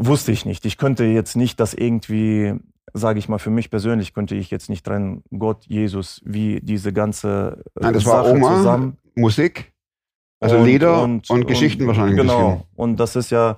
Wusste 0.00 0.32
ich 0.32 0.44
nicht. 0.44 0.64
Ich 0.64 0.78
könnte 0.78 1.04
jetzt 1.04 1.36
nicht 1.36 1.58
das 1.58 1.74
irgendwie, 1.74 2.54
sage 2.94 3.18
ich 3.18 3.28
mal, 3.28 3.38
für 3.38 3.50
mich 3.50 3.70
persönlich 3.70 4.14
könnte 4.14 4.36
ich 4.36 4.50
jetzt 4.50 4.70
nicht 4.70 4.86
trennen, 4.86 5.24
Gott, 5.36 5.64
Jesus, 5.66 6.20
wie 6.24 6.60
diese 6.60 6.92
ganze 6.92 7.64
äh, 7.74 7.80
Nein, 7.82 7.94
das 7.94 8.06
war 8.06 8.24
Sache 8.24 8.36
Oma, 8.36 8.56
zusammen. 8.56 8.98
Musik, 9.16 9.72
also 10.40 10.62
Lieder 10.62 11.02
und, 11.02 11.28
Geschichten 11.46 11.86
wahrscheinlich 11.86 12.20
ein 12.20 12.26
Genau. 12.26 12.66
Und 12.76 13.00
das 13.00 13.16
ist 13.16 13.30
ja, 13.30 13.56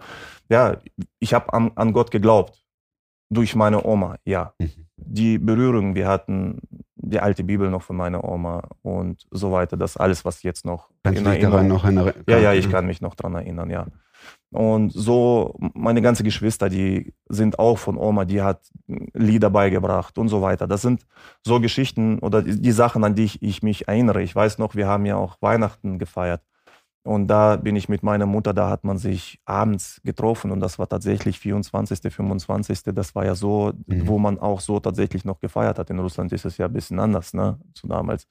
ja, 0.48 0.78
ich 1.18 1.34
habe 1.34 1.52
an, 1.52 1.72
an 1.74 1.92
Gott 1.92 2.10
geglaubt. 2.10 2.56
Durch 3.32 3.54
meine 3.54 3.84
Oma, 3.84 4.16
ja. 4.24 4.54
Mhm. 4.58 4.70
Die 4.96 5.38
Berührung, 5.38 5.94
wir 5.94 6.08
hatten 6.08 6.60
die 6.96 7.20
alte 7.20 7.44
Bibel 7.44 7.70
noch 7.70 7.82
von 7.82 7.96
meiner 7.96 8.24
Oma 8.24 8.62
und 8.82 9.26
so 9.30 9.52
weiter. 9.52 9.76
Das 9.76 9.96
alles, 9.96 10.24
was 10.24 10.42
jetzt 10.42 10.64
noch 10.64 10.90
Kannst 11.02 11.24
du 11.24 11.30
dich 11.30 11.40
daran 11.40 11.68
noch 11.68 11.84
erinnern? 11.84 12.12
ja, 12.26 12.38
ja, 12.38 12.52
ich 12.54 12.70
kann 12.70 12.86
mich 12.86 13.00
noch 13.00 13.14
dran 13.14 13.34
erinnern, 13.34 13.70
ja. 13.70 13.86
Und 14.52 14.90
so, 14.92 15.54
meine 15.74 16.02
ganze 16.02 16.24
Geschwister, 16.24 16.68
die 16.68 17.14
sind 17.28 17.58
auch 17.60 17.78
von 17.78 17.96
Oma, 17.96 18.24
die 18.24 18.42
hat 18.42 18.60
Lieder 19.14 19.48
beigebracht 19.50 20.18
und 20.18 20.28
so 20.28 20.42
weiter. 20.42 20.66
Das 20.66 20.82
sind 20.82 21.06
so 21.46 21.60
Geschichten 21.60 22.18
oder 22.18 22.42
die, 22.42 22.60
die 22.60 22.72
Sachen, 22.72 23.04
an 23.04 23.14
die 23.14 23.24
ich, 23.24 23.42
ich 23.42 23.62
mich 23.62 23.86
erinnere. 23.86 24.22
Ich 24.22 24.34
weiß 24.34 24.58
noch, 24.58 24.74
wir 24.74 24.88
haben 24.88 25.06
ja 25.06 25.16
auch 25.16 25.36
Weihnachten 25.40 25.98
gefeiert. 25.98 26.42
Und 27.02 27.28
da 27.28 27.56
bin 27.56 27.76
ich 27.76 27.88
mit 27.88 28.02
meiner 28.02 28.26
Mutter, 28.26 28.52
da 28.52 28.68
hat 28.68 28.84
man 28.84 28.98
sich 28.98 29.40
abends 29.46 30.00
getroffen 30.04 30.50
und 30.50 30.60
das 30.60 30.78
war 30.78 30.86
tatsächlich 30.88 31.38
24., 31.38 32.12
25. 32.12 32.82
Das 32.94 33.14
war 33.14 33.24
ja 33.24 33.34
so, 33.34 33.72
Mhm. 33.86 34.06
wo 34.06 34.18
man 34.18 34.38
auch 34.38 34.60
so 34.60 34.80
tatsächlich 34.80 35.24
noch 35.24 35.40
gefeiert 35.40 35.78
hat. 35.78 35.88
In 35.90 35.98
Russland 35.98 36.30
ist 36.32 36.44
es 36.44 36.58
ja 36.58 36.66
ein 36.66 36.72
bisschen 36.72 36.98
anders, 36.98 37.32
ne, 37.32 37.58
zu 37.72 37.86
damals. 37.86 38.26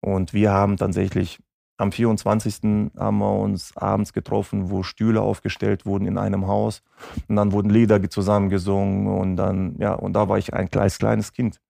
Und 0.00 0.32
wir 0.32 0.52
haben 0.52 0.76
tatsächlich 0.78 1.40
am 1.76 1.90
24. 1.92 2.90
haben 2.96 3.18
wir 3.18 3.32
uns 3.38 3.76
abends 3.76 4.12
getroffen, 4.12 4.70
wo 4.70 4.82
Stühle 4.82 5.20
aufgestellt 5.22 5.86
wurden 5.86 6.06
in 6.06 6.18
einem 6.18 6.46
Haus. 6.46 6.82
Und 7.28 7.36
dann 7.36 7.52
wurden 7.52 7.70
Lieder 7.70 7.98
ge- 8.00 8.08
zusammen 8.10 8.48
gesungen 8.48 9.06
und 9.08 9.36
dann, 9.36 9.76
ja, 9.78 9.94
und 9.94 10.12
da 10.12 10.28
war 10.28 10.38
ich 10.38 10.54
ein 10.54 10.70
kleines, 10.70 10.98
kleines 10.98 11.32
Kind. 11.32 11.60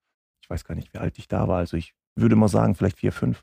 Ich 0.43 0.51
weiß 0.51 0.65
gar 0.65 0.75
nicht, 0.75 0.93
wie 0.93 0.99
alt 0.99 1.17
ich 1.19 1.27
da 1.29 1.49
war. 1.49 1.59
Also 1.59 1.77
ich 1.77 1.95
würde 2.17 2.37
mal 2.37 2.49
sagen, 2.49 2.75
vielleicht 2.75 2.99
vier, 2.99 3.13
fünf. 3.13 3.43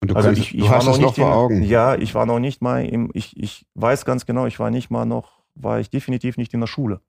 Und 0.00 0.10
du, 0.10 0.14
also 0.14 0.28
kannst, 0.28 0.40
ich, 0.40 0.54
ich 0.54 0.60
du 0.60 0.68
war 0.68 0.76
hast 0.76 0.86
noch 0.86 0.92
es 0.92 0.98
nicht 0.98 1.06
noch 1.06 1.14
vor 1.16 1.26
in, 1.26 1.32
Augen. 1.32 1.62
Ja, 1.64 1.94
ich 1.96 2.14
war 2.14 2.26
noch 2.26 2.38
nicht 2.38 2.62
mal 2.62 2.84
im, 2.84 3.10
ich, 3.14 3.36
ich 3.36 3.66
weiß 3.74 4.04
ganz 4.04 4.24
genau, 4.26 4.46
ich 4.46 4.58
war 4.60 4.70
nicht 4.70 4.90
mal 4.90 5.04
noch, 5.04 5.42
war 5.54 5.80
ich 5.80 5.90
definitiv 5.90 6.36
nicht 6.36 6.54
in 6.54 6.60
der 6.60 6.66
Schule. 6.68 7.00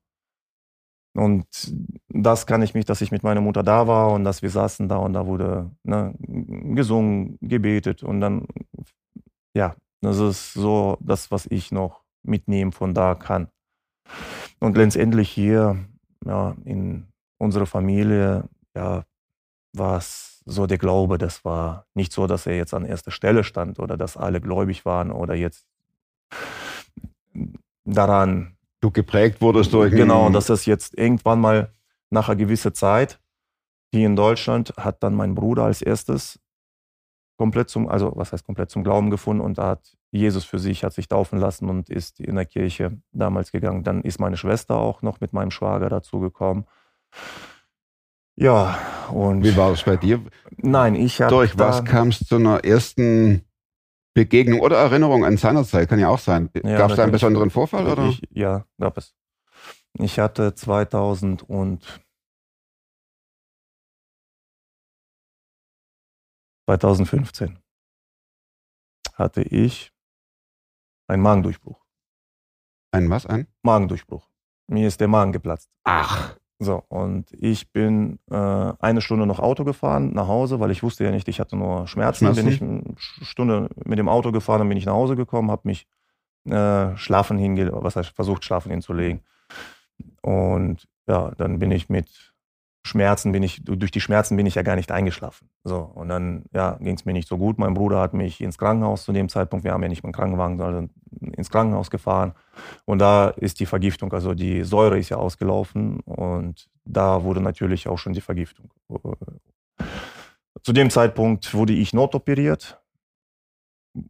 Und 1.15 1.45
das 2.09 2.47
kann 2.47 2.63
ich 2.63 2.73
mich, 2.73 2.85
dass 2.85 3.01
ich 3.01 3.11
mit 3.11 3.23
meiner 3.23 3.41
Mutter 3.41 3.61
da 3.61 3.87
war 3.87 4.11
und 4.11 4.23
dass 4.23 4.41
wir 4.41 4.49
saßen 4.49 4.89
da 4.89 4.97
und 4.97 5.13
da 5.13 5.27
wurde 5.27 5.69
ne, 5.83 6.15
gesungen, 6.19 7.37
gebetet 7.39 8.01
und 8.01 8.19
dann, 8.19 8.47
ja, 9.55 9.75
das 10.01 10.17
ist 10.17 10.53
so 10.53 10.97
das, 11.01 11.29
was 11.31 11.45
ich 11.45 11.71
noch 11.71 12.01
mitnehmen 12.23 12.71
von 12.71 12.93
da 12.93 13.13
kann. 13.15 13.47
Und 14.59 14.75
letztendlich 14.75 15.29
hier, 15.29 15.77
ja, 16.25 16.55
in 16.65 17.07
unserer 17.37 17.67
Familie, 17.67 18.49
ja, 18.75 19.03
war 19.75 19.97
es 19.97 20.41
so 20.45 20.67
der 20.67 20.77
Glaube, 20.77 21.17
das 21.17 21.45
war 21.45 21.85
nicht 21.93 22.11
so, 22.11 22.27
dass 22.27 22.47
er 22.47 22.57
jetzt 22.57 22.73
an 22.73 22.85
erster 22.85 23.11
Stelle 23.11 23.43
stand 23.43 23.79
oder 23.79 23.97
dass 23.97 24.17
alle 24.17 24.41
gläubig 24.41 24.85
waren 24.85 25.11
oder 25.11 25.35
jetzt 25.35 25.65
daran 27.85 28.55
Du 28.83 28.91
geprägt 28.91 29.39
wurdest 29.39 29.71
durch. 29.71 29.93
Genau, 29.93 30.29
dass 30.29 30.47
das 30.47 30.65
jetzt 30.65 30.97
irgendwann 30.97 31.39
mal 31.39 31.71
nach 32.09 32.27
einer 32.27 32.35
gewissen 32.35 32.73
Zeit 32.73 33.17
hier 33.93 34.05
in 34.05 34.17
Deutschland 34.17 34.73
hat 34.75 35.01
dann 35.03 35.13
mein 35.13 35.35
Bruder 35.35 35.63
als 35.63 35.81
erstes 35.81 36.37
komplett 37.37 37.69
zum, 37.69 37.87
also 37.87 38.11
was 38.15 38.33
heißt 38.33 38.45
komplett 38.45 38.71
zum 38.71 38.83
Glauben 38.83 39.09
gefunden 39.09 39.41
und 39.41 39.57
da 39.57 39.69
hat 39.69 39.95
Jesus 40.11 40.43
für 40.43 40.59
sich, 40.59 40.83
hat 40.83 40.91
sich 40.91 41.07
taufen 41.07 41.39
lassen 41.39 41.69
und 41.69 41.89
ist 41.89 42.19
in 42.19 42.35
der 42.35 42.45
Kirche 42.45 42.97
damals 43.13 43.53
gegangen. 43.53 43.85
Dann 43.85 44.01
ist 44.01 44.19
meine 44.19 44.35
Schwester 44.35 44.75
auch 44.75 45.01
noch 45.01 45.21
mit 45.21 45.31
meinem 45.31 45.51
Schwager 45.51 45.87
dazu 45.87 46.19
gekommen. 46.19 46.65
Ja, 48.35 48.77
und. 49.13 49.45
Wie 49.45 49.55
war 49.55 49.71
es 49.71 49.83
bei 49.83 49.95
dir? 49.95 50.19
Nein, 50.57 50.95
ich 50.95 51.21
habe. 51.21 51.33
Durch 51.33 51.57
was 51.57 51.85
kamst 51.85 52.19
du 52.19 52.25
zu 52.25 52.35
einer 52.35 52.65
ersten 52.65 53.45
Begegnung 54.13 54.59
oder 54.59 54.77
Erinnerung 54.77 55.25
an 55.25 55.37
seiner 55.37 55.63
Zeit? 55.63 55.89
Kann 55.89 55.99
ja 55.99 56.09
auch 56.09 56.19
sein. 56.19 56.49
Ja, 56.63 56.77
Gab 56.77 56.91
es 56.91 56.97
da 56.97 57.03
einen 57.03 57.11
besonderen 57.11 57.49
Vorfall? 57.49 57.87
Oder? 57.87 58.09
Ich, 58.09 58.21
ja, 58.29 58.65
gab 58.79 58.97
es. 58.97 59.15
Ich 59.93 60.19
hatte 60.19 60.53
2000 60.53 61.43
und 61.49 62.03
2015 66.67 67.59
hatte 69.15 69.41
ich 69.43 69.91
einen 71.07 71.21
Magendurchbruch. 71.21 71.83
Ein 72.91 73.09
was? 73.09 73.25
Ein? 73.25 73.47
Magendurchbruch. 73.63 74.29
Mir 74.67 74.87
ist 74.87 74.99
der 74.99 75.07
Magen 75.07 75.31
geplatzt. 75.31 75.69
Ach. 75.83 76.37
So, 76.63 76.83
und 76.87 77.25
ich 77.33 77.71
bin 77.71 78.19
äh, 78.31 78.35
eine 78.35 79.01
Stunde 79.01 79.25
noch 79.25 79.39
Auto 79.39 79.63
gefahren 79.63 80.13
nach 80.13 80.27
Hause, 80.27 80.59
weil 80.59 80.71
ich 80.71 80.83
wusste 80.83 81.03
ja 81.03 81.11
nicht, 81.11 81.27
ich 81.27 81.39
hatte 81.39 81.55
nur 81.55 81.87
Schmerzen. 81.87 82.25
Schmerzen? 82.25 82.45
Bin 82.45 82.53
ich 82.53 82.61
eine 82.61 82.83
Stunde 82.97 83.69
mit 83.83 83.99
dem 83.99 84.09
Auto 84.09 84.31
gefahren, 84.31 84.59
dann 84.59 84.69
bin 84.69 84.77
ich 84.77 84.85
nach 84.85 84.93
Hause 84.93 85.15
gekommen, 85.15 85.51
habe 85.51 85.61
mich 85.65 85.87
äh, 86.45 86.95
schlafen 86.97 87.37
hinge 87.37 87.71
was 87.73 87.95
heißt 87.95 88.09
versucht 88.09 88.43
schlafen 88.43 88.71
hinzulegen. 88.71 89.21
Und 90.21 90.87
ja, 91.07 91.31
dann 91.37 91.59
bin 91.59 91.71
ich 91.71 91.89
mit 91.89 92.32
Schmerzen 92.85 93.31
bin 93.31 93.43
ich 93.43 93.63
durch 93.63 93.91
die 93.91 94.01
Schmerzen 94.01 94.35
bin 94.35 94.45
ich 94.45 94.55
ja 94.55 94.61
gar 94.61 94.75
nicht 94.75 94.91
eingeschlafen. 94.91 95.49
So 95.63 95.77
und 95.79 96.09
dann 96.09 96.43
ja 96.51 96.77
ging 96.81 96.95
es 96.95 97.05
mir 97.05 97.13
nicht 97.13 97.27
so 97.27 97.37
gut. 97.37 97.57
Mein 97.57 97.73
Bruder 97.73 98.01
hat 98.01 98.13
mich 98.13 98.41
ins 98.41 98.57
Krankenhaus 98.57 99.05
zu 99.05 99.13
dem 99.13 99.29
Zeitpunkt. 99.29 99.63
Wir 99.63 99.71
haben 99.71 99.83
ja 99.83 99.89
nicht 99.89 100.03
dem 100.03 100.11
Krankenwagen, 100.11 100.57
sondern 100.57 100.89
ins 101.37 101.49
Krankenhaus 101.49 101.89
gefahren. 101.89 102.33
Und 102.85 102.99
da 102.99 103.29
ist 103.29 103.59
die 103.61 103.65
Vergiftung, 103.65 104.11
also 104.11 104.33
die 104.33 104.63
Säure 104.63 104.99
ist 104.99 105.09
ja 105.09 105.17
ausgelaufen 105.17 106.01
und 106.01 106.69
da 106.83 107.23
wurde 107.23 107.41
natürlich 107.41 107.87
auch 107.87 107.97
schon 107.97 108.13
die 108.13 108.21
Vergiftung. 108.21 108.69
Zu 110.61 110.73
dem 110.73 110.89
Zeitpunkt 110.89 111.53
wurde 111.53 111.73
ich 111.73 111.93
notoperiert 111.93 112.81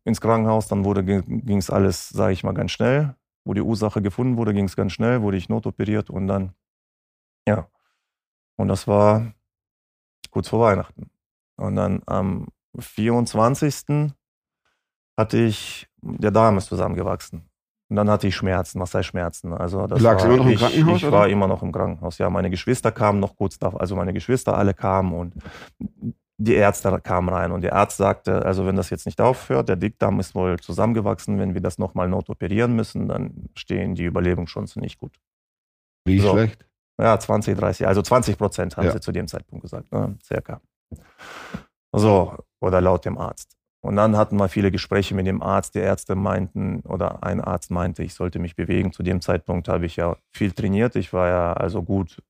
ins 0.03 0.21
Krankenhaus. 0.21 0.67
Dann 0.67 0.85
wurde 0.85 1.03
ging 1.03 1.57
es 1.57 1.69
alles, 1.69 2.09
sage 2.09 2.33
ich 2.33 2.43
mal, 2.43 2.53
ganz 2.53 2.71
schnell. 2.71 3.15
Wo 3.45 3.53
die 3.53 3.61
Ursache 3.61 4.01
gefunden 4.01 4.37
wurde, 4.37 4.53
ging 4.53 4.65
es 4.65 4.75
ganz 4.75 4.93
schnell. 4.93 5.21
Wurde 5.21 5.37
ich 5.37 5.49
notoperiert 5.49 6.09
und 6.09 6.27
dann 6.27 6.53
ja 7.47 7.67
und 8.55 8.67
das 8.67 8.87
war 8.87 9.33
kurz 10.31 10.49
vor 10.49 10.59
Weihnachten. 10.61 11.09
Und 11.57 11.75
dann 11.75 12.01
am 12.05 12.47
24. 12.77 14.11
hatte 15.17 15.37
ich, 15.37 15.87
der 16.01 16.31
Darm 16.31 16.57
ist 16.57 16.67
zusammengewachsen. 16.67 17.49
Und 17.89 17.97
dann 17.97 18.09
hatte 18.09 18.27
ich 18.27 18.35
Schmerzen, 18.35 18.79
was 18.79 18.95
heißt 18.95 19.09
Schmerzen? 19.09 19.53
Also 19.53 19.85
das 19.85 20.01
lagst 20.01 20.25
war, 20.25 20.33
immer 20.33 20.37
noch 20.43 20.45
im 20.47 20.51
ich, 20.53 20.59
Krankenhaus, 20.59 20.97
Ich 20.97 21.05
oder? 21.05 21.17
war 21.17 21.27
immer 21.29 21.47
noch 21.47 21.61
im 21.61 21.71
Krankenhaus, 21.71 22.17
ja. 22.17 22.29
Meine 22.29 22.49
Geschwister 22.49 22.91
kamen 22.91 23.19
noch 23.19 23.35
kurz 23.35 23.59
davor, 23.59 23.81
also 23.81 23.95
meine 23.95 24.13
Geschwister 24.13 24.57
alle 24.57 24.73
kamen 24.73 25.13
und 25.13 25.35
die 26.37 26.55
Ärzte 26.55 26.99
kamen 27.01 27.29
rein 27.29 27.51
und 27.51 27.61
der 27.61 27.75
Arzt 27.75 27.97
sagte, 27.97 28.43
also 28.43 28.65
wenn 28.65 28.75
das 28.75 28.89
jetzt 28.89 29.05
nicht 29.05 29.21
aufhört, 29.21 29.69
der 29.69 29.75
Dickdarm 29.75 30.19
ist 30.19 30.33
wohl 30.33 30.59
zusammengewachsen, 30.59 31.37
wenn 31.37 31.53
wir 31.53 31.61
das 31.61 31.77
nochmal 31.77 32.09
notoperieren 32.09 32.75
müssen, 32.75 33.07
dann 33.07 33.49
stehen 33.55 33.93
die 33.93 34.05
Überlebungschancen 34.05 34.81
nicht 34.81 34.99
gut. 34.99 35.19
Wie 36.05 36.19
So. 36.19 36.31
schlecht? 36.31 36.65
Ja, 37.01 37.19
20, 37.19 37.57
30, 37.57 37.87
also 37.87 38.01
20 38.01 38.37
Prozent 38.37 38.77
haben 38.77 38.85
Ja. 38.85 38.91
sie 38.91 38.99
zu 38.99 39.11
dem 39.11 39.27
Zeitpunkt 39.27 39.63
gesagt, 39.63 39.91
ne? 39.91 40.15
circa. 40.23 40.61
So, 41.91 42.35
oder 42.59 42.81
laut 42.81 43.05
dem 43.05 43.17
Arzt. 43.17 43.55
Und 43.81 43.97
dann 43.97 44.15
hatten 44.15 44.37
wir 44.37 44.47
viele 44.47 44.71
Gespräche 44.71 45.13
mit 45.13 45.27
dem 45.27 45.41
Arzt. 45.41 45.75
Die 45.75 45.79
Ärzte 45.79 46.15
meinten, 46.15 46.79
oder 46.81 47.23
ein 47.23 47.41
Arzt 47.41 47.69
meinte, 47.69 48.01
ich 48.03 48.13
sollte 48.13 48.39
mich 48.39 48.55
bewegen. 48.55 48.93
Zu 48.93 49.03
dem 49.03 49.19
Zeitpunkt 49.21 49.67
habe 49.67 49.85
ich 49.85 49.97
ja 49.97 50.15
viel 50.31 50.51
trainiert. 50.53 50.95
Ich 50.95 51.11
war 51.11 51.27
ja 51.27 51.53
also 51.53 51.83
gut, 51.83 52.21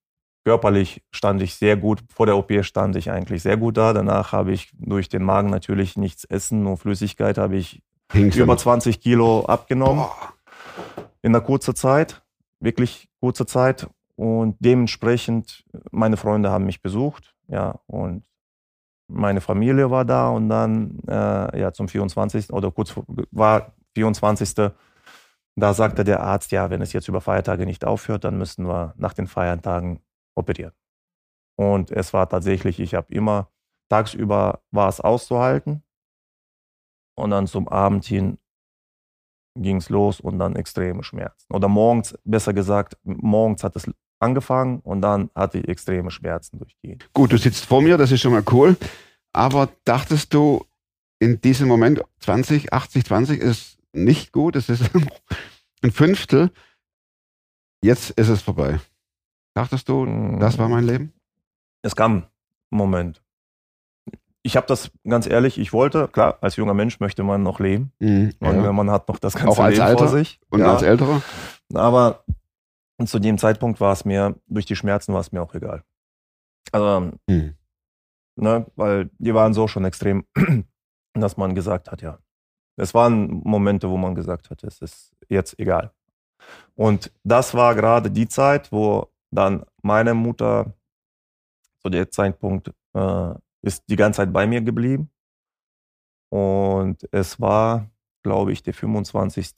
körperlich 0.46 1.04
stand 1.12 1.42
ich 1.44 1.56
sehr 1.56 1.78
gut. 1.78 2.04
Vor 2.10 2.26
der 2.26 2.38
OP 2.38 2.52
stand 2.64 2.96
ich 2.96 3.12
eigentlich 3.12 3.44
sehr 3.44 3.58
gut 3.58 3.78
da. 3.78 3.94
Danach 3.94 4.32
habe 4.32 4.52
ich 4.52 4.72
durch 4.80 5.10
den 5.10 5.24
Magen 5.24 5.50
natürlich 5.52 5.96
nichts 5.96 6.24
essen, 6.26 6.64
nur 6.64 6.78
Flüssigkeit 6.78 7.38
habe 7.38 7.56
ich 7.56 7.82
Hingst 8.12 8.38
über 8.38 8.56
du? 8.56 8.62
20 8.62 9.00
Kilo 9.00 9.46
abgenommen 9.46 10.06
Boah. 10.06 10.34
in 11.22 11.36
einer 11.36 11.44
kurzen 11.44 11.76
Zeit, 11.76 12.24
wirklich 12.60 13.08
kurzer 13.20 13.46
Zeit. 13.46 13.88
Und 14.16 14.58
dementsprechend, 14.60 15.66
meine 15.92 16.18
Freunde 16.18 16.52
haben 16.52 16.66
mich 16.66 16.82
besucht, 16.82 17.36
ja, 17.48 17.80
und 17.88 18.26
meine 19.08 19.42
Familie 19.42 19.92
war 19.92 20.06
da 20.06 20.30
und 20.30 20.50
dann, 20.50 21.00
äh, 21.08 21.60
ja, 21.60 21.72
zum 21.74 21.88
24. 21.88 22.52
oder 22.52 22.72
kurz 22.72 22.92
vor, 22.92 23.06
war 23.32 23.74
24. 23.96 24.72
Da 25.56 25.74
sagte 25.74 26.04
der 26.04 26.22
Arzt, 26.22 26.52
ja, 26.52 26.70
wenn 26.70 26.82
es 26.82 26.94
jetzt 26.94 27.08
über 27.08 27.22
Feiertage 27.22 27.66
nicht 27.66 27.86
aufhört, 27.86 28.24
dann 28.24 28.38
müssten 28.38 28.68
wir 28.68 28.94
nach 28.98 29.14
den 29.14 29.28
Feiertagen 29.28 30.00
operieren. 30.36 30.74
Und 31.56 31.92
es 31.92 32.14
war 32.14 32.28
tatsächlich, 32.28 32.80
ich 32.80 32.96
habe 32.96 33.14
immer, 33.14 33.50
tagsüber 33.90 34.62
war 34.72 34.90
es 34.90 35.00
auszuhalten 35.00 35.84
und 37.16 37.30
dann 37.30 37.46
zum 37.46 37.68
Abend 37.68 38.06
hin 38.06 38.40
ging 39.56 39.78
es 39.78 39.90
los 39.90 40.20
und 40.20 40.40
dann 40.40 40.56
extreme 40.56 41.04
Schmerzen. 41.04 41.54
Oder 41.54 41.68
morgens, 41.68 42.18
besser 42.24 42.54
gesagt, 42.54 42.98
morgens 43.04 43.64
hat 43.64 43.76
es 43.76 43.88
angefangen 44.20 44.80
und 44.80 45.02
dann 45.02 45.30
hatte 45.36 45.60
ich 45.60 45.68
extreme 45.68 46.12
Schmerzen 46.12 46.60
durchgehend. 46.60 47.08
Gut, 47.14 47.32
du 47.32 47.38
sitzt 47.38 47.66
vor 47.66 47.82
mir, 47.82 47.98
das 47.98 48.12
ist 48.12 48.22
schon 48.22 48.32
mal 48.34 48.44
cool. 48.52 48.78
Aber 49.34 49.70
dachtest 49.86 50.34
du 50.34 50.66
in 51.20 51.42
diesem 51.42 51.68
Moment 51.68 52.02
20, 52.20 52.72
80, 52.74 53.06
20 53.06 53.42
ist 53.42 53.78
nicht 53.94 54.32
gut, 54.32 54.56
es 54.56 54.70
ist 54.70 54.84
ein 55.84 55.92
Fünftel. 55.92 56.52
Jetzt 57.82 58.12
ist 58.12 58.30
es 58.30 58.42
vorbei. 58.42 58.80
Dachtest 59.54 59.90
du, 59.90 60.06
das 60.40 60.58
war 60.58 60.70
mein 60.70 60.86
Leben? 60.86 61.14
Es 61.82 61.96
kam 61.96 62.18
ein 62.18 62.24
Moment. 62.70 63.22
Ich 64.42 64.58
habe 64.58 64.68
das 64.68 64.92
ganz 65.08 65.26
ehrlich, 65.28 65.58
ich 65.58 65.72
wollte, 65.74 66.08
klar, 66.08 66.38
als 66.42 66.56
junger 66.58 66.74
Mensch 66.74 67.00
möchte 67.00 67.24
man 67.24 67.44
noch 67.44 67.60
leben. 67.60 67.92
Mhm, 68.00 68.34
Und 68.40 68.64
ja. 68.64 68.72
man 68.74 68.90
hat 68.92 69.08
noch 69.08 69.20
das 69.20 69.34
ganze 69.36 69.50
Auch 69.50 69.60
als 69.60 69.76
Leben 69.76 69.88
Alter? 69.88 69.98
vor 70.00 70.08
sich. 70.10 70.40
Und 70.50 70.60
ja. 70.62 70.74
als 70.74 70.82
Älterer? 70.82 71.22
Aber 71.74 72.24
zu 73.06 73.20
dem 73.20 73.38
Zeitpunkt 73.38 73.80
war 73.82 73.94
es 73.94 74.06
mir, 74.06 74.36
durch 74.48 74.66
die 74.66 74.76
Schmerzen 74.76 75.14
war 75.14 75.22
es 75.22 75.32
mir 75.32 75.42
auch 75.42 75.54
egal. 75.56 75.84
Also, 76.72 77.12
Mhm. 77.28 77.56
ne, 78.36 78.66
weil 78.76 79.10
die 79.20 79.34
waren 79.34 79.54
so 79.54 79.68
schon 79.68 79.86
extrem, 79.86 80.26
dass 81.14 81.38
man 81.38 81.56
gesagt 81.56 81.92
hat, 81.92 82.02
ja. 82.02 82.20
Es 82.78 82.94
waren 82.94 83.42
Momente, 83.44 83.90
wo 83.90 83.98
man 83.98 84.16
gesagt 84.16 84.50
hat, 84.50 84.64
es 84.64 84.82
ist 84.82 85.12
jetzt 85.30 85.60
egal. 85.60 85.92
Und 86.76 87.12
das 87.24 87.54
war 87.54 87.76
gerade 87.76 88.10
die 88.12 88.28
Zeit, 88.28 88.72
wo 88.72 89.12
dann 89.32 89.64
meine 89.84 90.14
Mutter 90.14 90.74
zu 91.82 91.90
dem 91.90 92.10
Zeitpunkt 92.12 92.72
äh, 92.96 93.34
ist 93.62 93.84
die 93.90 93.96
ganze 93.96 94.18
Zeit 94.18 94.34
bei 94.34 94.48
mir 94.48 94.62
geblieben. 94.62 95.10
Und 96.32 97.08
es 97.12 97.40
war, 97.40 97.90
glaube 98.24 98.52
ich, 98.54 98.64
der 98.64 98.74
25. 98.74 99.54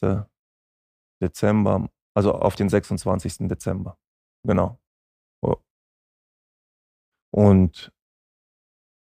Dezember, 1.21 1.89
also 2.15 2.33
auf 2.33 2.55
den 2.55 2.69
26. 2.69 3.47
Dezember. 3.47 3.97
Genau. 4.43 4.79
Oh. 5.41 5.57
Und 7.31 7.91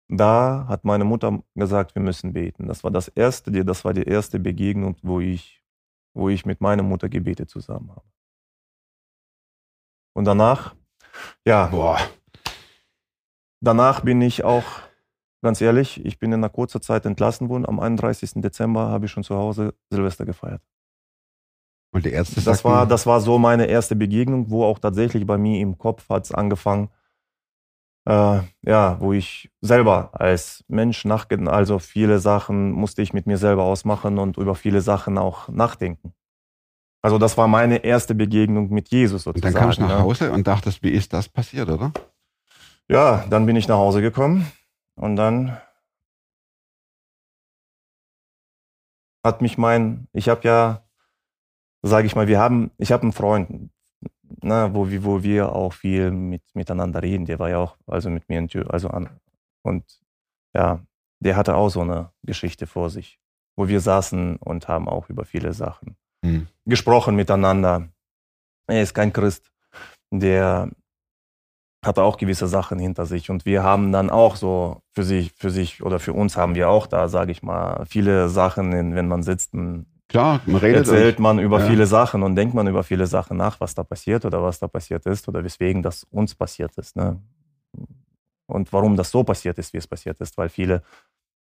da 0.08 0.66
hat 0.68 0.84
meine 0.84 1.04
Mutter 1.04 1.42
gesagt, 1.54 1.94
wir 1.94 2.02
müssen 2.02 2.32
beten. 2.32 2.66
Das 2.66 2.82
war 2.84 2.90
das 2.90 3.08
erste, 3.08 3.64
das 3.64 3.84
war 3.84 3.92
die 3.92 4.04
erste 4.04 4.38
Begegnung, 4.38 4.96
wo 5.02 5.20
ich, 5.20 5.62
wo 6.14 6.28
ich 6.28 6.46
mit 6.46 6.60
meiner 6.60 6.82
Mutter 6.82 7.08
gebetet 7.08 7.50
zusammen 7.50 7.90
habe. 7.90 8.06
Und 10.16 10.24
danach, 10.24 10.74
ja, 11.44 11.66
Boah. 11.66 11.98
danach 13.60 14.00
bin 14.02 14.20
ich 14.22 14.44
auch, 14.44 14.64
ganz 15.42 15.60
ehrlich, 15.60 16.04
ich 16.04 16.18
bin 16.18 16.32
in 16.32 16.40
einer 16.40 16.50
kurzen 16.50 16.80
Zeit 16.80 17.04
entlassen 17.04 17.48
worden. 17.48 17.66
Am 17.66 17.80
31. 17.80 18.34
Dezember 18.36 18.88
habe 18.88 19.06
ich 19.06 19.10
schon 19.10 19.24
zu 19.24 19.34
Hause 19.34 19.74
Silvester 19.90 20.24
gefeiert. 20.24 20.62
Und 21.94 22.04
die 22.04 22.10
Ärzte 22.10 22.34
Das 22.36 22.44
sagten, 22.44 22.64
war, 22.64 22.86
das 22.86 23.06
war 23.06 23.20
so 23.20 23.38
meine 23.38 23.66
erste 23.66 23.94
Begegnung, 23.94 24.50
wo 24.50 24.64
auch 24.64 24.80
tatsächlich 24.80 25.24
bei 25.26 25.38
mir 25.38 25.60
im 25.60 25.78
Kopf 25.78 26.08
hat 26.08 26.24
es 26.24 26.32
angefangen, 26.32 26.88
äh, 28.06 28.40
ja, 28.62 29.00
wo 29.00 29.12
ich 29.12 29.52
selber 29.60 30.10
als 30.12 30.64
Mensch 30.66 31.04
nachgedacht, 31.04 31.48
also 31.48 31.78
viele 31.78 32.18
Sachen 32.18 32.72
musste 32.72 33.00
ich 33.00 33.12
mit 33.12 33.26
mir 33.26 33.38
selber 33.38 33.62
ausmachen 33.62 34.18
und 34.18 34.38
über 34.38 34.56
viele 34.56 34.80
Sachen 34.80 35.18
auch 35.18 35.48
nachdenken. 35.48 36.12
Also 37.00 37.18
das 37.18 37.38
war 37.38 37.46
meine 37.46 37.84
erste 37.84 38.16
Begegnung 38.16 38.70
mit 38.70 38.88
Jesus 38.88 39.26
und 39.28 39.34
sozusagen. 39.34 39.54
dann 39.54 39.62
kamst 39.62 39.78
du 39.78 39.82
nach. 39.82 40.00
Hause 40.00 40.32
und 40.32 40.48
dachtest, 40.48 40.82
wie 40.82 40.90
ist 40.90 41.12
das 41.12 41.28
passiert, 41.28 41.68
oder? 41.68 41.92
Ja, 42.88 43.24
dann 43.30 43.46
bin 43.46 43.54
ich 43.54 43.68
nach 43.68 43.76
Hause 43.76 44.02
gekommen 44.02 44.50
und 44.96 45.14
dann 45.14 45.56
hat 49.22 49.42
mich 49.42 49.56
mein, 49.58 50.08
ich 50.12 50.28
habe 50.28 50.40
ja, 50.48 50.83
sage 51.84 52.06
ich 52.06 52.16
mal, 52.16 52.28
wir 52.28 52.40
haben, 52.40 52.70
ich 52.78 52.92
habe 52.92 53.02
einen 53.02 53.12
Freund, 53.12 53.70
ne, 54.42 54.70
wo, 54.72 54.90
wir, 54.90 55.04
wo 55.04 55.22
wir 55.22 55.52
auch 55.52 55.72
viel 55.72 56.10
mit, 56.10 56.42
miteinander 56.54 57.02
reden. 57.02 57.26
Der 57.26 57.38
war 57.38 57.50
ja 57.50 57.58
auch, 57.58 57.76
also 57.86 58.10
mit 58.10 58.28
mir 58.28 58.38
in 58.38 58.48
Tür, 58.48 58.72
also 58.72 58.88
an. 58.88 59.08
Und 59.62 59.84
ja, 60.54 60.80
der 61.20 61.36
hatte 61.36 61.56
auch 61.56 61.68
so 61.68 61.80
eine 61.80 62.10
Geschichte 62.22 62.66
vor 62.66 62.90
sich, 62.90 63.20
wo 63.56 63.68
wir 63.68 63.80
saßen 63.80 64.36
und 64.36 64.68
haben 64.68 64.88
auch 64.88 65.08
über 65.08 65.24
viele 65.24 65.52
Sachen 65.52 65.96
Hm. 66.24 66.46
gesprochen 66.64 67.16
miteinander. 67.16 67.88
Er 68.66 68.82
ist 68.82 68.94
kein 68.94 69.12
Christ, 69.12 69.52
der 70.10 70.70
hat 71.84 71.98
auch 71.98 72.16
gewisse 72.16 72.48
Sachen 72.48 72.78
hinter 72.78 73.04
sich 73.04 73.28
und 73.28 73.44
wir 73.44 73.62
haben 73.62 73.92
dann 73.92 74.08
auch 74.08 74.36
so 74.36 74.80
für 74.94 75.04
sich, 75.04 75.32
für 75.32 75.50
sich 75.50 75.82
oder 75.82 75.98
für 75.98 76.14
uns 76.14 76.38
haben 76.38 76.54
wir 76.54 76.70
auch 76.70 76.86
da, 76.86 77.08
sage 77.08 77.30
ich 77.30 77.42
mal, 77.42 77.84
viele 77.84 78.30
Sachen, 78.30 78.72
wenn 78.72 79.06
man 79.06 79.22
sitzt, 79.22 79.52
man 79.52 79.84
Klar, 80.14 80.40
man 80.46 80.56
redet. 80.60 80.86
erzählt 80.86 81.18
man 81.18 81.40
über 81.40 81.58
ja. 81.58 81.66
viele 81.66 81.86
Sachen 81.86 82.22
und 82.22 82.36
denkt 82.36 82.54
man 82.54 82.68
über 82.68 82.84
viele 82.84 83.08
Sachen 83.08 83.36
nach, 83.36 83.58
was 83.58 83.74
da 83.74 83.82
passiert 83.82 84.24
oder 84.24 84.44
was 84.44 84.60
da 84.60 84.68
passiert 84.68 85.04
ist 85.06 85.26
oder 85.26 85.42
weswegen 85.42 85.82
das 85.82 86.04
uns 86.04 86.36
passiert 86.36 86.78
ist. 86.78 86.94
Ne? 86.94 87.20
Und 88.46 88.72
warum 88.72 88.96
das 88.96 89.10
so 89.10 89.24
passiert 89.24 89.58
ist, 89.58 89.72
wie 89.72 89.78
es 89.78 89.88
passiert 89.88 90.20
ist, 90.20 90.38
weil 90.38 90.50
viele, 90.50 90.84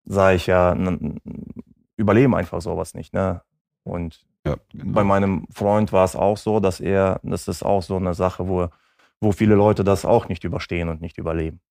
sage 0.04 0.36
ich 0.36 0.48
ja, 0.48 0.76
überleben 1.96 2.36
einfach 2.36 2.60
sowas 2.60 2.94
nicht. 2.94 3.14
Ne? 3.14 3.42
Und 3.84 4.26
ja, 4.46 4.58
genau. 4.68 4.92
bei 4.96 5.06
meinem 5.06 5.48
Freund 5.50 5.94
war 5.94 6.04
es 6.04 6.18
auch 6.18 6.36
so, 6.36 6.60
dass 6.60 6.82
er, 6.82 7.22
das 7.24 7.48
ist 7.48 7.64
auch 7.64 7.82
so 7.82 7.96
eine 7.96 8.16
Sache, 8.16 8.50
wo, 8.50 8.68
wo 9.22 9.32
viele 9.32 9.56
Leute 9.56 9.86
das 9.86 10.04
auch 10.04 10.28
nicht 10.28 10.44
überstehen 10.44 10.90
und 10.90 11.00
nicht 11.00 11.18
überleben. 11.18 11.62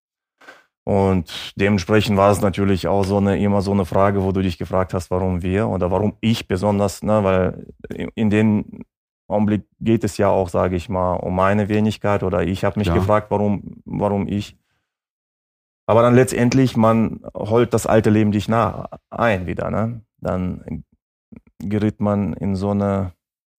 Und 0.86 1.52
dementsprechend 1.56 2.16
war 2.16 2.30
es 2.30 2.40
natürlich 2.40 2.86
auch 2.86 3.02
so 3.04 3.16
eine, 3.16 3.36
immer 3.42 3.60
so 3.60 3.72
eine 3.72 3.84
Frage, 3.84 4.22
wo 4.22 4.30
du 4.30 4.40
dich 4.40 4.56
gefragt 4.56 4.94
hast, 4.94 5.10
warum 5.10 5.42
wir 5.42 5.68
oder 5.68 5.90
warum 5.90 6.16
ich 6.20 6.46
besonders, 6.46 7.02
ne, 7.02 7.24
weil 7.24 7.66
in, 8.14 8.30
dem 8.30 8.84
Augenblick 9.26 9.64
geht 9.80 10.04
es 10.04 10.16
ja 10.16 10.28
auch, 10.28 10.48
sage 10.48 10.76
ich 10.76 10.88
mal, 10.88 11.14
um 11.14 11.34
meine 11.34 11.68
Wenigkeit 11.68 12.22
oder 12.22 12.44
ich 12.44 12.64
habe 12.64 12.78
mich 12.78 12.86
Klar. 12.86 12.98
gefragt, 12.98 13.32
warum, 13.32 13.82
warum 13.84 14.28
ich. 14.28 14.56
Aber 15.86 16.02
dann 16.02 16.14
letztendlich, 16.14 16.76
man 16.76 17.20
holt 17.34 17.74
das 17.74 17.88
alte 17.88 18.10
Leben 18.10 18.30
dich 18.30 18.48
nah 18.48 18.88
ein 19.10 19.48
wieder, 19.48 19.72
ne? 19.72 20.02
Dann 20.20 20.84
gerät 21.58 21.98
man 21.98 22.32
in 22.32 22.54
so 22.54 22.70
eine, 22.70 23.12